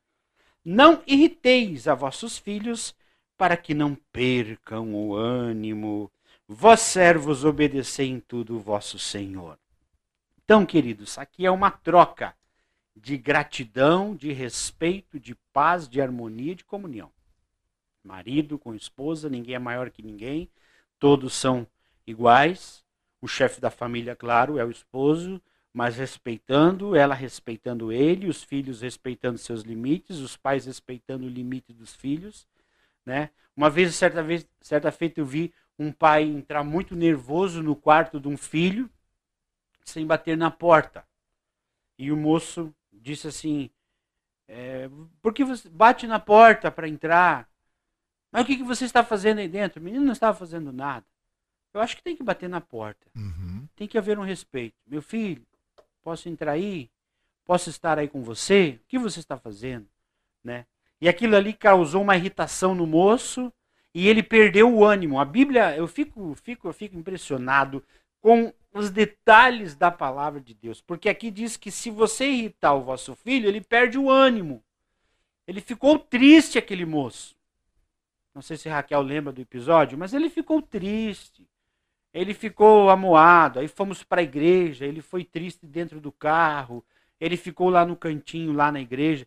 [0.65, 2.95] não irriteis a vossos filhos,
[3.37, 6.11] para que não percam o ânimo.
[6.47, 9.59] Vós, servos, obedecei em tudo o vosso Senhor.
[10.45, 12.35] Então, queridos, aqui é uma troca
[12.95, 17.11] de gratidão, de respeito, de paz, de harmonia, de comunhão.
[18.05, 20.51] Marido com esposa, ninguém é maior que ninguém,
[20.99, 21.67] todos são
[22.07, 22.85] iguais.
[23.23, 25.41] O chefe da família, claro, é o esposo,
[25.73, 31.73] mas respeitando, ela respeitando ele, os filhos respeitando seus limites, os pais respeitando o limite
[31.73, 32.47] dos filhos,
[33.07, 33.31] né?
[33.57, 38.19] Uma vez, certa vez, certa feita eu vi um pai entrar muito nervoso no quarto
[38.19, 38.91] de um filho,
[39.85, 41.05] sem bater na porta.
[41.99, 43.71] E o moço disse assim:
[44.49, 44.91] é,
[45.23, 47.49] Por que você bate na porta para entrar?
[48.33, 49.81] Mas o que, que você está fazendo aí dentro?
[49.81, 51.05] O menino não estava fazendo nada.
[51.73, 53.07] Eu acho que tem que bater na porta.
[53.15, 53.69] Uhum.
[53.77, 54.77] Tem que haver um respeito.
[54.87, 55.45] Meu filho,
[56.03, 56.91] Posso entrar aí?
[57.45, 58.79] Posso estar aí com você?
[58.83, 59.87] O que você está fazendo?
[60.43, 60.67] Né?
[61.01, 63.53] E aquilo ali causou uma irritação no moço
[63.95, 65.19] e ele perdeu o ânimo.
[65.19, 67.85] A Bíblia, eu fico, fico, eu fico impressionado
[68.21, 72.83] com os detalhes da palavra de Deus, porque aqui diz que se você irritar o
[72.83, 74.63] vosso filho, ele perde o ânimo.
[75.47, 77.35] Ele ficou triste aquele moço.
[78.33, 81.49] Não sei se Raquel lembra do episódio, mas ele ficou triste.
[82.13, 86.85] Ele ficou amoado, aí fomos para a igreja, ele foi triste dentro do carro,
[87.21, 89.27] ele ficou lá no cantinho, lá na igreja.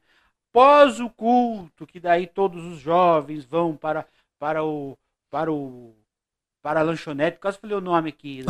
[0.51, 4.05] Pós o culto, que daí todos os jovens vão para,
[4.37, 4.97] para o
[5.29, 5.95] para o
[6.61, 8.41] para a lanchonete, quase falei o nome aqui.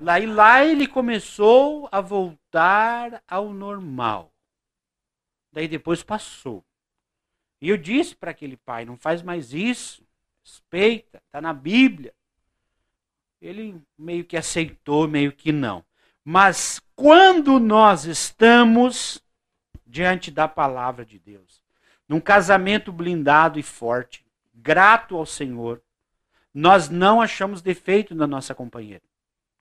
[0.00, 4.32] lá e lá ele começou a voltar ao normal.
[5.52, 6.64] Daí depois passou.
[7.60, 10.02] E eu disse para aquele pai: não faz mais isso,
[10.44, 12.12] respeita, está na Bíblia.
[13.40, 15.84] Ele meio que aceitou, meio que não.
[16.24, 19.22] Mas quando nós estamos
[19.86, 21.62] diante da palavra de Deus,
[22.08, 24.24] num casamento blindado e forte,
[24.54, 25.80] grato ao Senhor,
[26.52, 29.02] nós não achamos defeito na nossa companheira.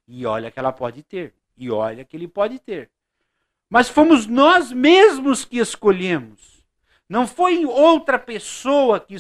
[0.08, 2.89] E olha que ela pode ter, e olha que ele pode ter.
[3.70, 6.65] Mas fomos nós mesmos que escolhemos.
[7.08, 9.15] Não foi outra pessoa que.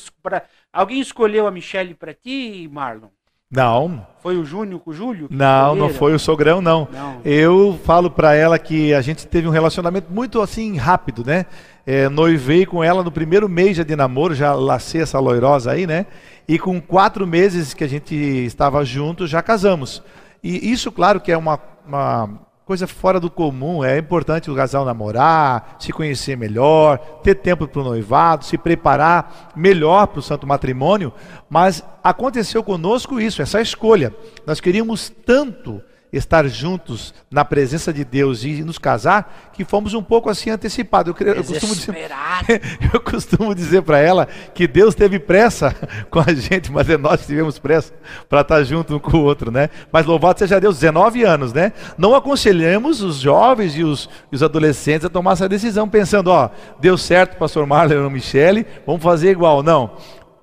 [0.73, 3.09] Alguém escolheu a Michelle para ti, Marlon?
[3.51, 4.05] Não.
[4.21, 5.27] Foi o Júnior com o Júlio?
[5.31, 6.87] Não, não foi o sogrão, não.
[6.91, 7.19] não.
[7.25, 11.47] Eu falo para ela que a gente teve um relacionamento muito assim rápido, né?
[11.85, 16.05] É, noivei com ela no primeiro mês de namoro, já lacei essa loirosa aí, né?
[16.47, 20.03] E com quatro meses que a gente estava junto, já casamos.
[20.43, 22.29] E isso, claro, que é uma, uma
[22.69, 23.83] coisa fora do comum.
[23.83, 29.51] É importante o casal namorar, se conhecer melhor, ter tempo para o noivado, se preparar
[29.55, 31.11] melhor para o santo matrimônio.
[31.49, 34.13] Mas aconteceu conosco isso, essa escolha.
[34.45, 40.01] Nós queríamos tanto estar juntos na presença de Deus e nos casar, que fomos um
[40.01, 41.13] pouco assim antecipados.
[41.19, 42.11] Eu, eu costumo dizer,
[42.93, 45.75] eu costumo dizer para ela que Deus teve pressa
[46.09, 47.93] com a gente, mas é nós que tivemos pressa
[48.27, 49.69] para estar junto um com o outro, né?
[49.91, 51.73] Mas louvado seja Deus, 19 anos, né?
[51.97, 56.49] Não aconselhamos os jovens e os, e os adolescentes a tomar essa decisão pensando, ó,
[56.79, 59.61] deu certo, pastor Marlon e Michele, vamos fazer igual.
[59.61, 59.91] Não.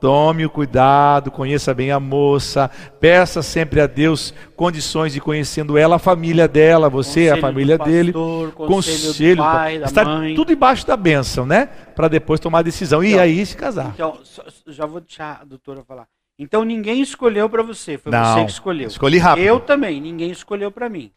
[0.07, 5.97] Tome o cuidado, conheça bem a moça, peça sempre a Deus condições de conhecendo ela,
[5.97, 10.35] a família dela, você, conselho a família pastor, dele, conselho, conselho do pai, da mãe.
[10.37, 11.67] tudo embaixo da bênção, né?
[11.97, 13.91] Para depois tomar a decisão então, e aí se casar.
[13.95, 14.21] Então,
[14.69, 16.07] já vou deixar a doutora falar.
[16.39, 18.87] Então ninguém escolheu para você, foi Não, você que escolheu.
[18.87, 19.45] Escolhi rápido.
[19.45, 21.11] Eu também, ninguém escolheu para mim.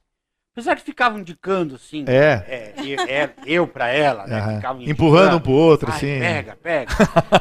[0.59, 2.03] Apesar que ficavam indicando, assim.
[2.05, 2.73] É.
[2.77, 4.61] é, é eu para ela, né?
[4.69, 4.81] Uhum.
[4.81, 6.19] Empurrando um pro outro, assim.
[6.19, 6.91] Pega, pega.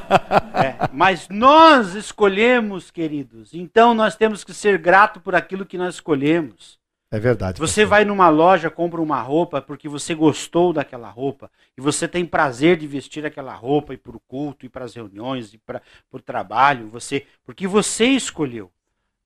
[0.55, 3.55] é, mas nós escolhemos, queridos.
[3.55, 6.79] Então nós temos que ser grato por aquilo que nós escolhemos.
[7.11, 7.59] É verdade.
[7.59, 7.91] Você pastor.
[7.91, 12.77] vai numa loja, compra uma roupa porque você gostou daquela roupa e você tem prazer
[12.77, 16.21] de vestir aquela roupa e para o culto e para as reuniões e para o
[16.21, 18.71] trabalho, você porque você escolheu.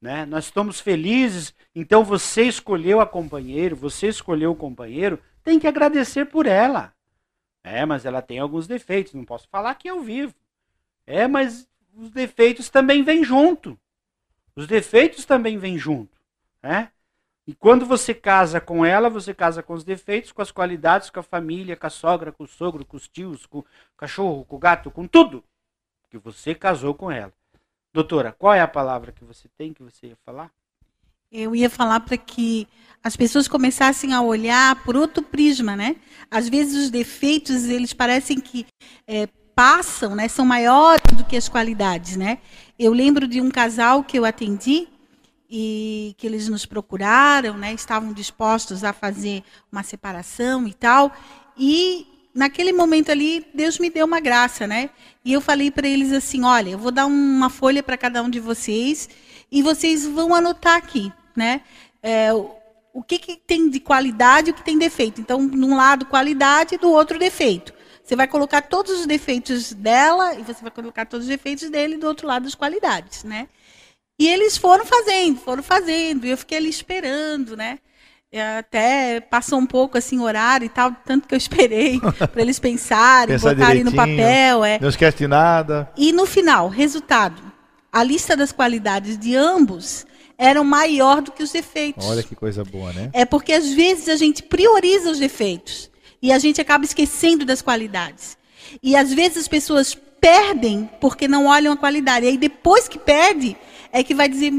[0.03, 0.27] Né?
[0.27, 6.25] Nós estamos felizes, então você escolheu a companheiro, você escolheu o companheiro, tem que agradecer
[6.25, 6.93] por ela.
[7.63, 10.35] É, mas ela tem alguns defeitos, não posso falar que eu vivo.
[11.07, 13.79] É, mas os defeitos também vêm junto.
[14.57, 16.19] Os defeitos também vêm junto,
[16.61, 16.91] né?
[17.47, 21.21] E quando você casa com ela, você casa com os defeitos, com as qualidades, com
[21.21, 24.57] a família, com a sogra, com o sogro, com os tios, com o cachorro, com
[24.57, 25.45] o gato, com tudo.
[26.11, 27.33] Que você casou com ela.
[27.93, 30.51] Doutora, qual é a palavra que você tem que você ia falar?
[31.31, 32.67] Eu ia falar para que
[33.03, 35.97] as pessoas começassem a olhar por outro prisma, né?
[36.31, 38.67] Às vezes os defeitos eles parecem que
[39.07, 40.29] é, passam, né?
[40.29, 42.39] São maiores do que as qualidades, né?
[42.79, 44.89] Eu lembro de um casal que eu atendi
[45.51, 47.73] e que eles nos procuraram, né?
[47.73, 51.13] Estavam dispostos a fazer uma separação e tal.
[51.59, 54.91] E naquele momento ali, Deus me deu uma graça, né?
[55.25, 58.31] E eu falei para eles assim: olha, eu vou dar uma folha para cada um
[58.31, 59.09] de vocês
[59.51, 61.63] e vocês vão anotar aqui, né?
[62.03, 62.51] É, o,
[62.93, 65.21] o que, que tem de qualidade e o que tem defeito.
[65.21, 67.73] Então, num lado, qualidade, do outro, defeito.
[68.03, 71.97] Você vai colocar todos os defeitos dela e você vai colocar todos os defeitos dele,
[71.97, 73.49] do outro lado, as qualidades, né?
[74.19, 77.79] E eles foram fazendo, foram fazendo, e eu fiquei ali esperando, né?
[78.41, 82.59] Até passou um pouco assim o horário e tal, tanto que eu esperei para eles
[82.59, 84.65] pensarem, Pensar botarem no papel.
[84.65, 84.79] É.
[84.81, 85.91] Não esquece de nada.
[85.97, 87.43] E no final, resultado:
[87.93, 90.07] a lista das qualidades de ambos
[90.39, 92.07] era maior do que os defeitos.
[92.07, 93.11] Olha que coisa boa, né?
[93.13, 95.91] É porque às vezes a gente prioriza os defeitos
[96.21, 98.37] e a gente acaba esquecendo das qualidades.
[98.83, 102.27] E às vezes as pessoas perdem porque não olham a qualidade.
[102.27, 103.57] E aí depois que perde,
[103.93, 104.53] é que vai dizer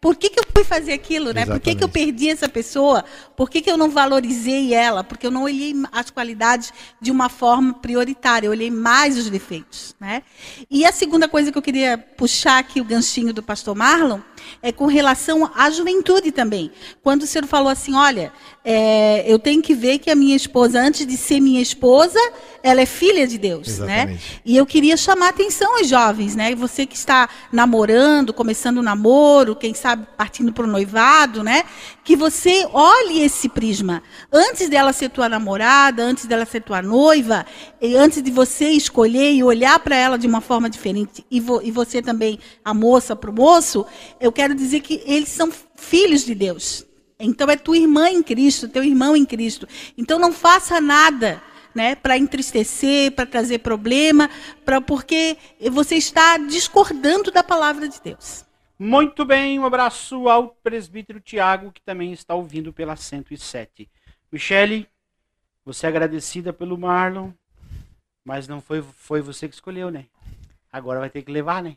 [0.00, 1.44] por que, que eu fui fazer aquilo, né?
[1.44, 3.04] Por que, que eu perdi essa pessoa?
[3.36, 5.04] Por que, que eu não valorizei ela?
[5.04, 9.94] Porque eu não olhei as qualidades de uma forma prioritária, eu olhei mais os defeitos,
[10.00, 10.22] né?
[10.70, 14.20] E a segunda coisa que eu queria puxar aqui o ganchinho do pastor Marlon
[14.62, 16.72] é com relação à juventude também.
[17.02, 18.32] Quando o senhor falou assim, olha,
[18.62, 22.18] é, eu tenho que ver que a minha esposa, antes de ser minha esposa,
[22.62, 24.02] ela é filha de Deus, né?
[24.02, 24.12] Exatamente.
[24.12, 24.40] né?
[24.44, 26.54] E eu queria chamar a atenção aos jovens, né?
[26.54, 31.64] Você que está namorando, começando o namoro, quem sabe partindo para o noivado, né?
[32.04, 34.02] Que você olhe esse prisma.
[34.30, 37.46] Antes dela ser tua namorada, antes dela ser tua noiva,
[37.96, 41.70] antes de você escolher e olhar para ela de uma forma diferente, e, vo, e
[41.70, 43.86] você também, a moça para o moço,
[44.20, 46.89] eu quero dizer que eles são filhos de Deus.
[47.20, 49.68] Então é tua irmã em Cristo, teu irmão em Cristo.
[49.96, 51.42] Então não faça nada
[51.74, 54.28] né, para entristecer, para trazer problema,
[54.64, 55.36] para porque
[55.70, 58.44] você está discordando da palavra de Deus.
[58.78, 63.90] Muito bem, um abraço ao presbítero Tiago, que também está ouvindo pela 107.
[64.32, 64.88] Michele,
[65.64, 67.30] você é agradecida pelo Marlon,
[68.24, 70.06] mas não foi, foi você que escolheu, né?
[70.72, 71.74] Agora vai ter que levar, né?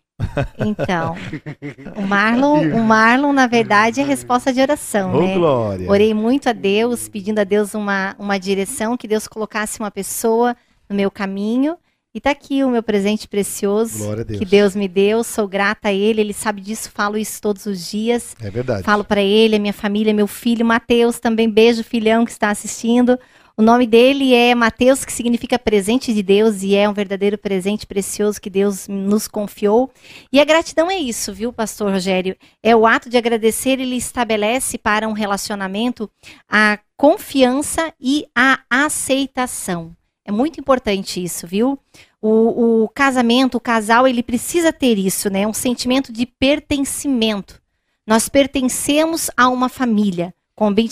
[0.60, 1.16] Então,
[1.98, 5.34] o Marlon, o Marlon, na verdade, é resposta de oração, oh, né?
[5.36, 5.90] Glória.
[5.90, 10.56] Orei muito a Deus, pedindo a Deus uma, uma direção, que Deus colocasse uma pessoa
[10.88, 11.76] no meu caminho.
[12.16, 14.38] E tá aqui o meu presente precioso Deus.
[14.38, 15.24] que Deus me deu.
[15.24, 18.36] Sou grata a Ele, Ele sabe disso, falo isso todos os dias.
[18.40, 18.84] É verdade.
[18.84, 21.50] Falo para Ele, a minha família, meu filho Mateus também.
[21.50, 23.18] Beijo, filhão que está assistindo.
[23.56, 27.86] O nome dele é Mateus, que significa presente de Deus e é um verdadeiro presente
[27.86, 29.92] precioso que Deus nos confiou.
[30.32, 32.36] E a gratidão é isso, viu, pastor Rogério?
[32.64, 36.10] É o ato de agradecer, ele estabelece para um relacionamento
[36.50, 39.96] a confiança e a aceitação.
[40.26, 41.78] É muito importante isso, viu?
[42.20, 45.46] O, o casamento, o casal, ele precisa ter isso, né?
[45.46, 47.62] Um sentimento de pertencimento.
[48.08, 50.88] Nós pertencemos a uma família como bem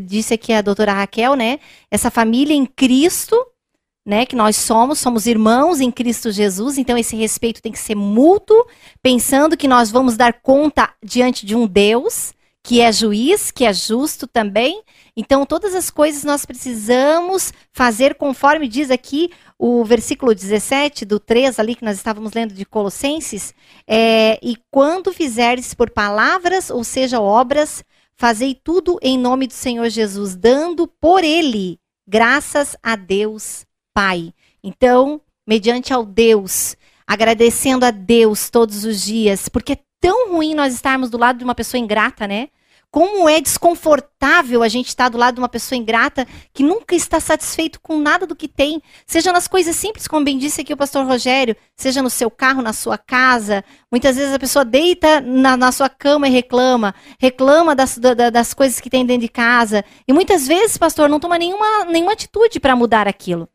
[0.00, 1.58] disse aqui a doutora Raquel, né?
[1.90, 3.36] Essa família em Cristo,
[4.04, 4.24] né?
[4.24, 8.66] Que nós somos, somos irmãos em Cristo Jesus, então esse respeito tem que ser mútuo,
[9.02, 12.34] pensando que nós vamos dar conta diante de um Deus
[12.66, 14.82] que é juiz, que é justo também.
[15.16, 21.60] Então, todas as coisas nós precisamos fazer conforme diz aqui o versículo 17 do 3
[21.60, 23.54] ali que nós estávamos lendo de Colossenses.
[23.86, 27.84] É, e quando fizeres por palavras, ou seja, obras,
[28.18, 34.32] Fazei tudo em nome do Senhor Jesus, dando por ele graças a Deus Pai.
[34.62, 40.74] Então, mediante ao Deus, agradecendo a Deus todos os dias, porque é tão ruim nós
[40.74, 42.48] estarmos do lado de uma pessoa ingrata, né?
[42.96, 47.20] Como é desconfortável a gente estar do lado de uma pessoa ingrata que nunca está
[47.20, 50.78] satisfeito com nada do que tem, seja nas coisas simples, como bem disse aqui o
[50.78, 53.62] pastor Rogério, seja no seu carro, na sua casa.
[53.92, 58.54] Muitas vezes a pessoa deita na, na sua cama e reclama, reclama das, da, das
[58.54, 59.84] coisas que tem dentro de casa.
[60.08, 63.46] E muitas vezes, pastor, não toma nenhuma, nenhuma atitude para mudar aquilo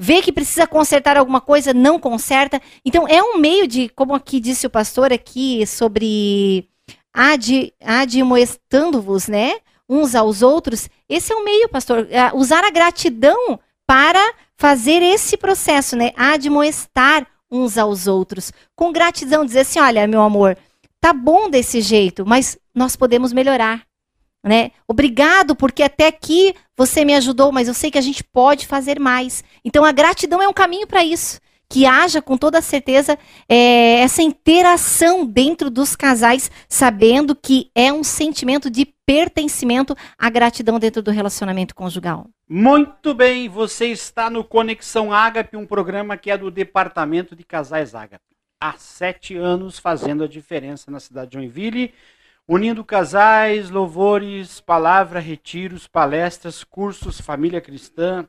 [0.00, 2.62] vê que precisa consertar alguma coisa, não conserta.
[2.84, 6.68] Então é um meio de, como aqui disse o pastor aqui sobre
[7.12, 9.58] adi, admoestando-vos, né?
[9.88, 10.88] Uns aos outros.
[11.08, 12.06] Esse é o meio, pastor.
[12.10, 16.12] É, usar a gratidão para fazer esse processo, né?
[16.16, 18.52] Admoestar uns aos outros.
[18.76, 20.56] Com gratidão, dizer assim: olha, meu amor,
[21.00, 23.86] tá bom desse jeito, mas nós podemos melhorar.
[24.44, 24.70] Né?
[24.86, 29.00] Obrigado, porque até aqui você me ajudou, mas eu sei que a gente pode fazer
[29.00, 29.42] mais.
[29.64, 31.40] Então a gratidão é um caminho para isso
[31.70, 38.02] que haja com toda certeza é, essa interação dentro dos casais, sabendo que é um
[38.02, 42.26] sentimento de pertencimento à gratidão dentro do relacionamento conjugal.
[42.48, 47.94] Muito bem, você está no Conexão Ágape, um programa que é do Departamento de Casais
[47.94, 48.24] Ágape.
[48.60, 51.92] Há sete anos fazendo a diferença na cidade de Joinville,
[52.46, 58.26] unindo casais, louvores, palavra, retiros, palestras, cursos, família cristã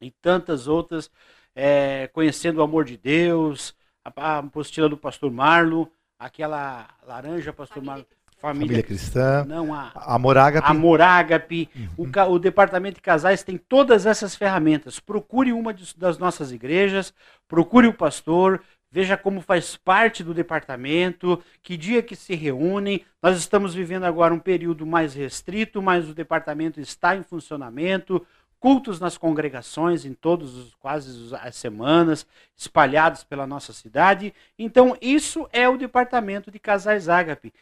[0.00, 1.10] e tantas outras
[1.54, 3.74] é, conhecendo o amor de Deus,
[4.04, 8.06] a, a apostila do pastor Marlo, aquela laranja, pastor Marlo.
[8.38, 10.68] Família, família, cristã, não a Amor Ágape.
[10.68, 11.68] Amor Ágape.
[11.96, 12.10] Uhum.
[12.10, 14.98] O, o, departamento de casais tem todas essas ferramentas.
[14.98, 17.14] Procure uma de, das nossas igrejas,
[17.46, 23.04] procure o pastor, veja como faz parte do departamento, que dia que se reúnem.
[23.22, 28.26] Nós estamos vivendo agora um período mais restrito, mas o departamento está em funcionamento
[28.62, 32.24] cultos nas congregações em todos os quase as semanas,
[32.56, 34.32] espalhados pela nossa cidade.
[34.56, 37.52] Então, isso é o departamento de Casais Ágape.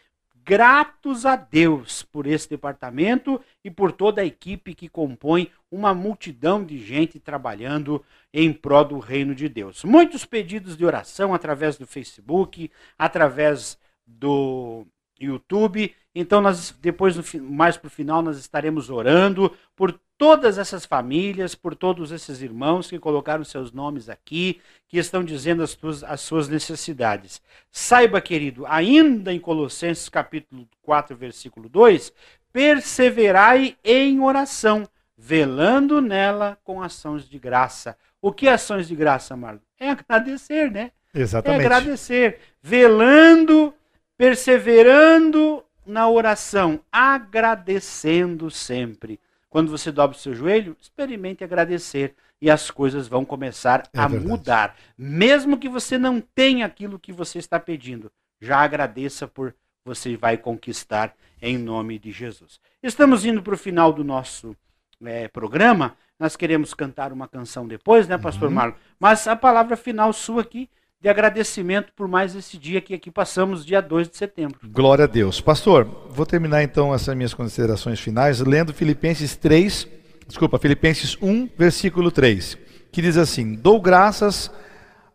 [0.44, 6.62] Gratos a Deus por esse departamento e por toda a equipe que compõe uma multidão
[6.62, 9.82] de gente trabalhando em prol do reino de Deus.
[9.84, 14.86] Muitos pedidos de oração através do Facebook, através do
[15.18, 15.94] YouTube.
[16.15, 21.75] Então, nós depois, mais para o final, nós estaremos orando por todas essas famílias, por
[21.75, 26.49] todos esses irmãos que colocaram seus nomes aqui, que estão dizendo as, tuas, as suas
[26.49, 27.41] necessidades.
[27.71, 32.13] Saiba, querido, ainda em Colossenses capítulo 4, versículo 2,
[32.53, 34.87] perseverai em oração,
[35.17, 37.97] velando nela com ações de graça.
[38.21, 39.61] O que é ações de graça, Marlon?
[39.79, 40.91] É agradecer, né?
[41.15, 41.63] Exatamente.
[41.63, 43.73] É agradecer, velando,
[44.19, 49.20] perseverando na oração, agradecendo sempre.
[49.49, 54.07] Quando você dobra o seu joelho, experimente agradecer e as coisas vão começar é a
[54.07, 54.28] verdade.
[54.28, 54.76] mudar.
[54.97, 58.11] Mesmo que você não tenha aquilo que você está pedindo,
[58.41, 59.55] já agradeça por
[59.85, 62.61] você vai conquistar em nome de Jesus.
[62.83, 64.57] Estamos indo para o final do nosso
[65.05, 65.97] é, programa.
[66.18, 68.55] Nós queremos cantar uma canção depois, né, Pastor uhum.
[68.55, 68.74] Marlon?
[68.99, 70.68] Mas a palavra final sua aqui
[71.01, 74.59] de agradecimento por mais esse dia que aqui passamos, dia 2 de setembro.
[74.62, 75.40] Glória a Deus.
[75.40, 79.88] Pastor, vou terminar então essas minhas considerações finais lendo Filipenses 3,
[80.28, 82.59] desculpa, Filipenses 1, versículo 3,
[82.92, 84.51] que diz assim: Dou graças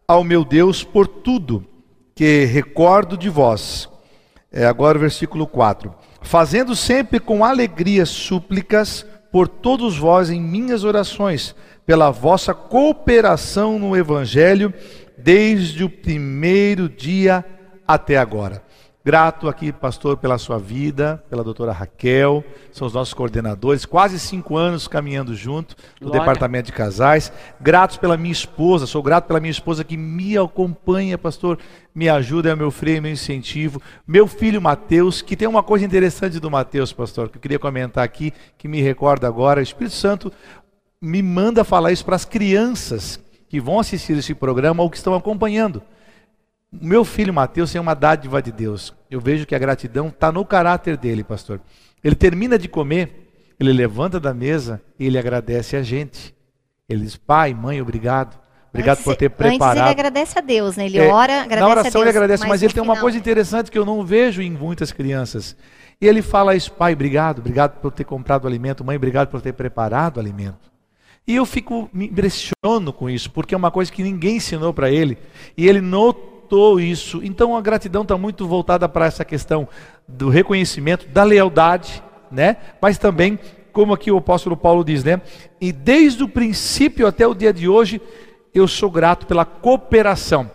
[0.07, 1.63] ao meu Deus por tudo
[2.15, 3.87] que recordo de vós.
[4.51, 5.93] É agora o versículo 4.
[6.23, 11.53] Fazendo sempre com alegria súplicas por todos vós em minhas orações,
[11.85, 14.73] pela vossa cooperação no evangelho
[15.25, 17.43] desde o primeiro dia
[17.87, 18.63] até agora.
[19.03, 24.55] Grato aqui, pastor, pela sua vida, pela doutora Raquel, são os nossos coordenadores, quase cinco
[24.55, 26.19] anos caminhando junto no Glória.
[26.19, 27.33] departamento de casais.
[27.59, 31.57] Gratos pela minha esposa, sou grato pela minha esposa que me acompanha, pastor,
[31.93, 33.81] me ajuda, é meu freio, meu incentivo.
[34.07, 38.03] Meu filho Mateus, que tem uma coisa interessante do Mateus, pastor, que eu queria comentar
[38.03, 39.59] aqui, que me recorda agora.
[39.59, 40.31] O Espírito Santo
[41.01, 43.19] me manda falar isso para as crianças
[43.55, 45.81] que vão assistir esse programa ou que estão acompanhando.
[46.69, 48.93] Meu filho Mateus tem uma dádiva de Deus.
[49.09, 51.61] Eu vejo que a gratidão está no caráter dele, pastor.
[52.03, 56.35] Ele termina de comer, ele levanta da mesa e ele agradece a gente.
[56.89, 58.37] Ele diz: Pai, mãe, obrigado.
[58.73, 59.77] Obrigado antes, por ter preparado.
[59.77, 60.85] Antes ele agradece a Deus, né?
[60.87, 62.93] Ele é, ora, agradece Na oração a Deus, ele agradece, mas, mas ele tem final...
[62.93, 65.55] uma coisa interessante que eu não vejo em muitas crianças.
[66.01, 68.83] E ele fala isso: Pai, obrigado, obrigado por ter comprado o alimento.
[68.83, 70.74] Mãe, obrigado por ter preparado o alimento.
[71.27, 74.91] E eu fico, me impressiono com isso, porque é uma coisa que ninguém ensinou para
[74.91, 75.17] ele.
[75.57, 77.21] E ele notou isso.
[77.23, 79.67] Então a gratidão está muito voltada para essa questão
[80.07, 82.57] do reconhecimento, da lealdade, né?
[82.79, 83.39] Mas também,
[83.73, 85.19] como aqui o apóstolo Paulo diz, né?
[85.59, 87.99] E desde o princípio até o dia de hoje,
[88.53, 90.51] eu sou grato pela cooperação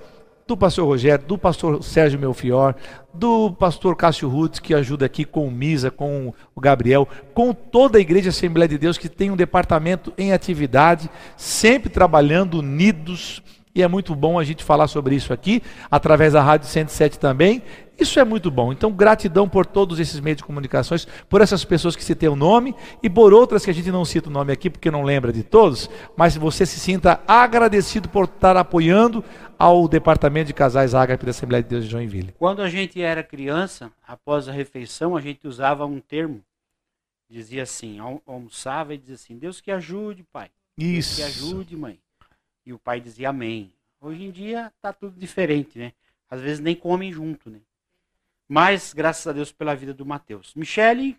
[0.50, 2.74] do pastor Rogério, do pastor Sérgio Melfior,
[3.14, 7.98] do pastor Cássio Rutz, que ajuda aqui com o Misa, com o Gabriel, com toda
[7.98, 13.40] a Igreja Assembleia de Deus, que tem um departamento em atividade, sempre trabalhando unidos,
[13.72, 17.62] e é muito bom a gente falar sobre isso aqui, através da Rádio 107 também.
[18.00, 18.72] Isso é muito bom.
[18.72, 22.74] Então, gratidão por todos esses meios de comunicações, por essas pessoas que citei o nome
[23.02, 25.42] e por outras que a gente não cita o nome aqui porque não lembra de
[25.42, 29.22] todos, mas você se sinta agradecido por estar apoiando
[29.58, 32.34] ao Departamento de Casais Ágape da Assembleia de Deus de Joinville.
[32.38, 36.42] Quando a gente era criança, após a refeição, a gente usava um termo,
[37.28, 40.48] dizia assim, almoçava e dizia assim, Deus que ajude, pai.
[40.78, 41.18] Isso.
[41.18, 41.98] Deus que ajude, mãe.
[42.64, 43.70] E o pai dizia amém.
[44.00, 45.92] Hoje em dia tá tudo diferente, né?
[46.30, 47.58] Às vezes nem comem junto, né?
[48.50, 50.54] Mas graças a Deus pela vida do Mateus.
[50.56, 51.16] Michele,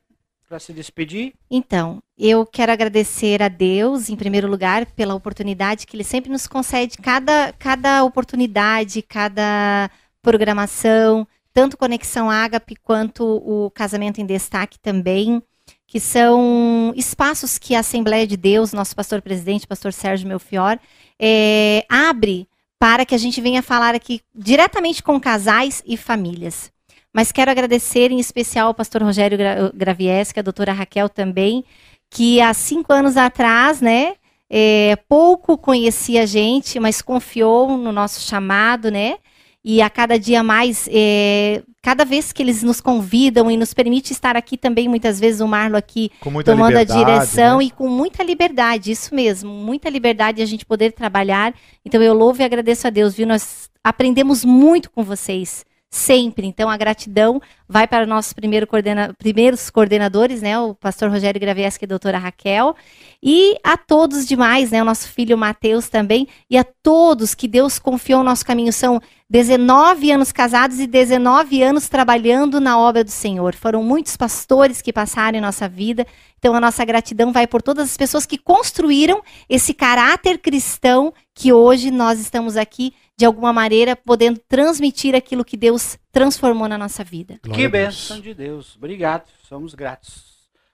[0.50, 1.34] para se despedir?
[1.50, 6.46] Então, eu quero agradecer a Deus, em primeiro lugar, pela oportunidade que Ele sempre nos
[6.46, 9.90] concede, cada, cada oportunidade, cada
[10.22, 15.42] programação, tanto Conexão Ágape quanto o Casamento em Destaque também,
[15.88, 20.78] que são espaços que a Assembleia de Deus, nosso pastor presidente, pastor Sérgio Melfior,
[21.18, 22.46] é, abre
[22.78, 26.70] para que a gente venha falar aqui diretamente com casais e famílias.
[27.14, 29.38] Mas quero agradecer em especial ao pastor Rogério
[29.74, 31.64] Gravieski, a doutora Raquel também,
[32.10, 34.14] que há cinco anos atrás, né,
[34.50, 39.16] é, pouco conhecia a gente, mas confiou no nosso chamado, né?
[39.64, 44.12] E a cada dia mais, é, cada vez que eles nos convidam e nos permite
[44.12, 46.12] estar aqui também, muitas vezes o Marlo aqui
[46.44, 47.66] tomando a direção né?
[47.66, 51.54] e com muita liberdade, isso mesmo, muita liberdade de a gente poder trabalhar.
[51.86, 53.28] Então eu louvo e agradeço a Deus, viu?
[53.28, 56.48] Nós aprendemos muito com vocês sempre.
[56.48, 61.84] Então, a gratidão vai para nossos primeiro coordena primeiros coordenadores, né, o pastor Rogério Gravieski
[61.84, 62.76] e a doutora Raquel,
[63.22, 67.78] e a todos demais, né, o nosso filho Mateus também, e a todos que Deus
[67.78, 68.72] confiou no nosso caminho.
[68.72, 73.54] São 19 anos casados e 19 anos trabalhando na obra do Senhor.
[73.54, 76.06] Foram muitos pastores que passaram em nossa vida.
[76.40, 81.54] Então, a nossa gratidão vai por todas as pessoas que construíram esse caráter cristão que
[81.54, 87.04] hoje nós estamos aqui de alguma maneira, podendo transmitir aquilo que Deus transformou na nossa
[87.04, 87.40] vida.
[87.44, 88.76] Glória que bênção de Deus.
[88.76, 90.24] Obrigado, somos gratos.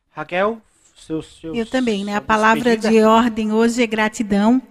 [0.10, 0.62] Raquel,
[0.96, 1.40] seus.
[1.42, 2.16] seus eu também, né?
[2.16, 2.90] A palavra despedida.
[2.90, 4.62] de ordem hoje é gratidão.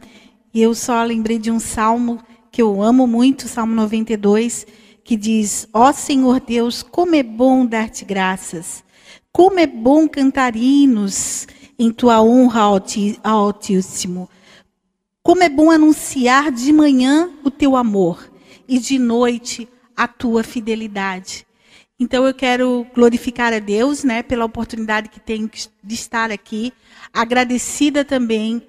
[0.54, 2.18] E eu só lembrei de um salmo
[2.50, 4.66] que eu amo muito, Salmo 92,
[5.04, 8.82] que diz: Ó oh Senhor Deus, como é bom dar-te graças
[9.30, 11.46] Como é bom cantar hinos
[11.78, 12.62] em tua honra,
[13.22, 14.30] Altíssimo.
[15.26, 18.30] Como é bom anunciar de manhã o teu amor
[18.68, 21.44] e de noite a tua fidelidade.
[21.98, 25.50] Então eu quero glorificar a Deus, né, pela oportunidade que tenho
[25.82, 26.72] de estar aqui,
[27.12, 28.62] agradecida também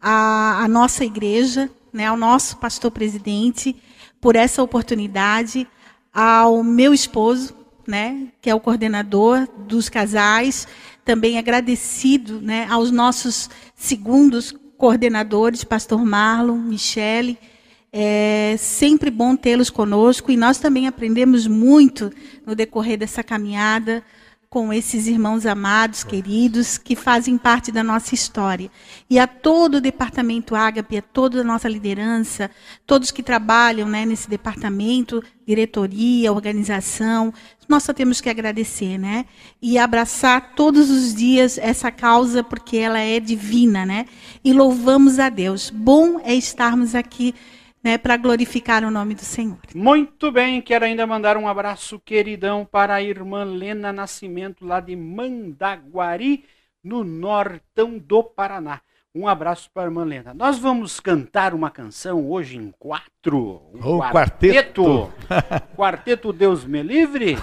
[0.00, 3.76] à, à nossa igreja, né, ao nosso pastor presidente
[4.20, 5.68] por essa oportunidade,
[6.12, 7.54] ao meu esposo,
[7.86, 10.66] né, que é o coordenador dos casais,
[11.04, 17.38] também agradecido, né, aos nossos segundos coordenadores, pastor Marlon, Michele,
[17.92, 22.12] é sempre bom tê-los conosco e nós também aprendemos muito
[22.44, 24.02] no decorrer dessa caminhada
[24.52, 28.70] com esses irmãos amados, queridos, que fazem parte da nossa história.
[29.08, 32.50] E a todo o departamento Ágape, a toda a nossa liderança,
[32.86, 37.32] todos que trabalham né, nesse departamento, diretoria, organização,
[37.66, 39.24] nós só temos que agradecer, né?
[39.62, 44.04] E abraçar todos os dias essa causa, porque ela é divina, né?
[44.44, 45.70] E louvamos a Deus.
[45.70, 47.34] Bom é estarmos aqui
[47.82, 49.58] né, para glorificar o nome do Senhor.
[49.74, 54.94] Muito bem, quero ainda mandar um abraço queridão para a irmã Lena Nascimento, lá de
[54.94, 56.44] Mandaguari,
[56.82, 58.80] no nortão do Paraná.
[59.14, 60.32] Um abraço para a irmã Lena.
[60.32, 63.60] Nós vamos cantar uma canção hoje em quatro.
[63.74, 65.12] Um oh, quarteto.
[65.76, 67.36] Quarteto Deus me livre.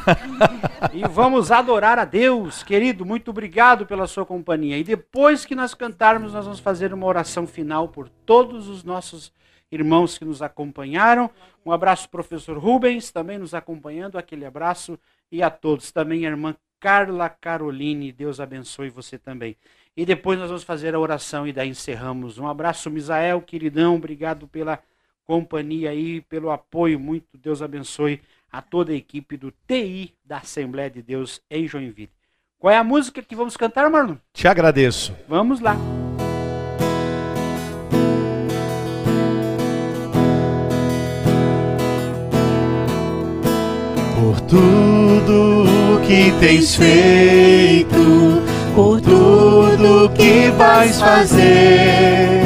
[0.91, 2.63] e vamos adorar a Deus.
[2.63, 4.79] Querido, muito obrigado pela sua companhia.
[4.79, 9.31] E depois que nós cantarmos, nós vamos fazer uma oração final por todos os nossos
[9.71, 11.29] irmãos que nos acompanharam.
[11.65, 14.17] Um abraço, professor Rubens, também nos acompanhando.
[14.17, 14.97] Aquele abraço.
[15.31, 15.91] E a todos.
[15.91, 18.11] Também a irmã Carla Caroline.
[18.11, 19.55] Deus abençoe você também.
[19.95, 22.37] E depois nós vamos fazer a oração e daí encerramos.
[22.37, 23.95] Um abraço, Misael, queridão.
[23.95, 24.79] Obrigado pela
[25.25, 26.99] companhia aí, pelo apoio.
[26.99, 32.09] Muito Deus abençoe a toda a equipe do TI da Assembleia de Deus em Joinville.
[32.57, 34.15] Qual é a música que vamos cantar, Marlon?
[34.33, 35.15] Te agradeço.
[35.27, 35.75] Vamos lá.
[44.49, 48.41] Tudo que tens feito,
[48.75, 52.41] por tudo que vais fazer,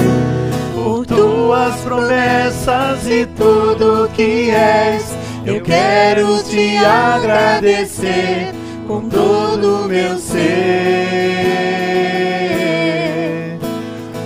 [0.75, 5.15] por tuas promessas e tudo que és.
[5.45, 8.53] Eu quero te agradecer
[8.87, 10.37] com todo o meu ser,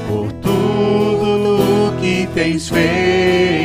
[0.09, 3.57] por tudo que tens feito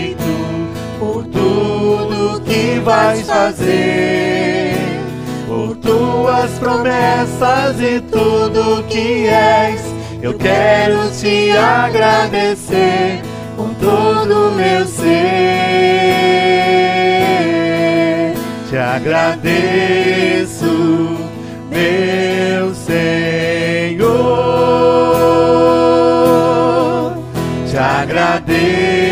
[2.83, 4.75] vais fazer,
[5.47, 9.81] por tuas promessas e tudo que és.
[10.21, 13.23] Eu quero te agradecer
[13.57, 15.13] com todo o meu ser.
[18.69, 20.65] Te agradeço,
[21.71, 24.03] meu Senhor.
[27.69, 29.12] Te agradeço,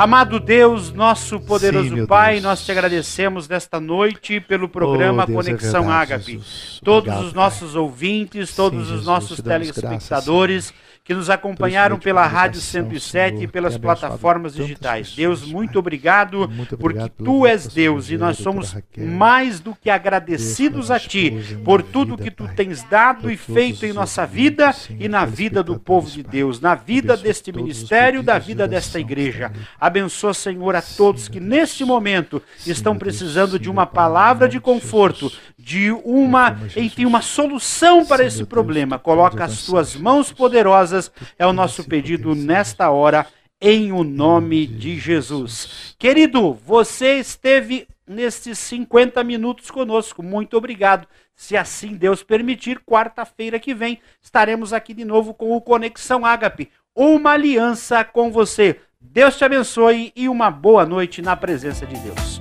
[0.00, 2.44] Amado Deus, nosso poderoso Sim, Pai, Deus.
[2.44, 6.40] nós te agradecemos nesta noite pelo programa oh, Deus, é Conexão é verdade, Ágape.
[6.82, 7.82] Todos Obrigado, os nossos pai.
[7.82, 10.70] ouvintes, todos Sim, os Jesus, nossos telespectadores.
[10.70, 15.12] Graças, que nos acompanharam pela Rádio 107 Senhor, e pelas plataformas digitais.
[15.12, 19.90] Deus, muito obrigado, muito obrigado porque Tu és Deus e nós somos mais do que
[19.90, 25.08] agradecidos a Ti por tudo que Tu tens dado e feito em nossa vida e
[25.08, 29.50] na vida do povo de Deus, na vida deste ministério, da vida desta igreja.
[29.80, 35.90] Abençoa, Senhor, a todos que neste momento estão precisando de uma palavra de conforto, de
[36.04, 38.96] uma, enfim, uma solução para esse problema.
[38.96, 40.99] Coloca as tuas mãos poderosas,
[41.38, 43.24] é o nosso pedido nesta hora,
[43.60, 45.94] em o nome de Jesus.
[45.96, 51.06] Querido, você esteve nesses 50 minutos conosco, muito obrigado.
[51.36, 56.68] Se assim Deus permitir, quarta-feira que vem estaremos aqui de novo com o Conexão Ágape,
[56.94, 58.80] uma aliança com você.
[59.00, 62.40] Deus te abençoe e uma boa noite na presença de Deus.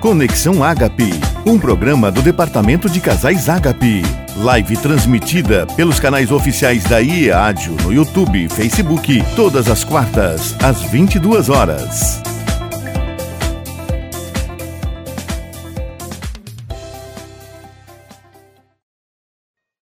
[0.00, 1.12] Conexão Ágape,
[1.46, 4.23] um programa do Departamento de Casais Ágape.
[4.36, 10.82] Live transmitida pelos canais oficiais da IEADIO no YouTube e Facebook, todas as quartas, às
[10.82, 12.33] 22 horas.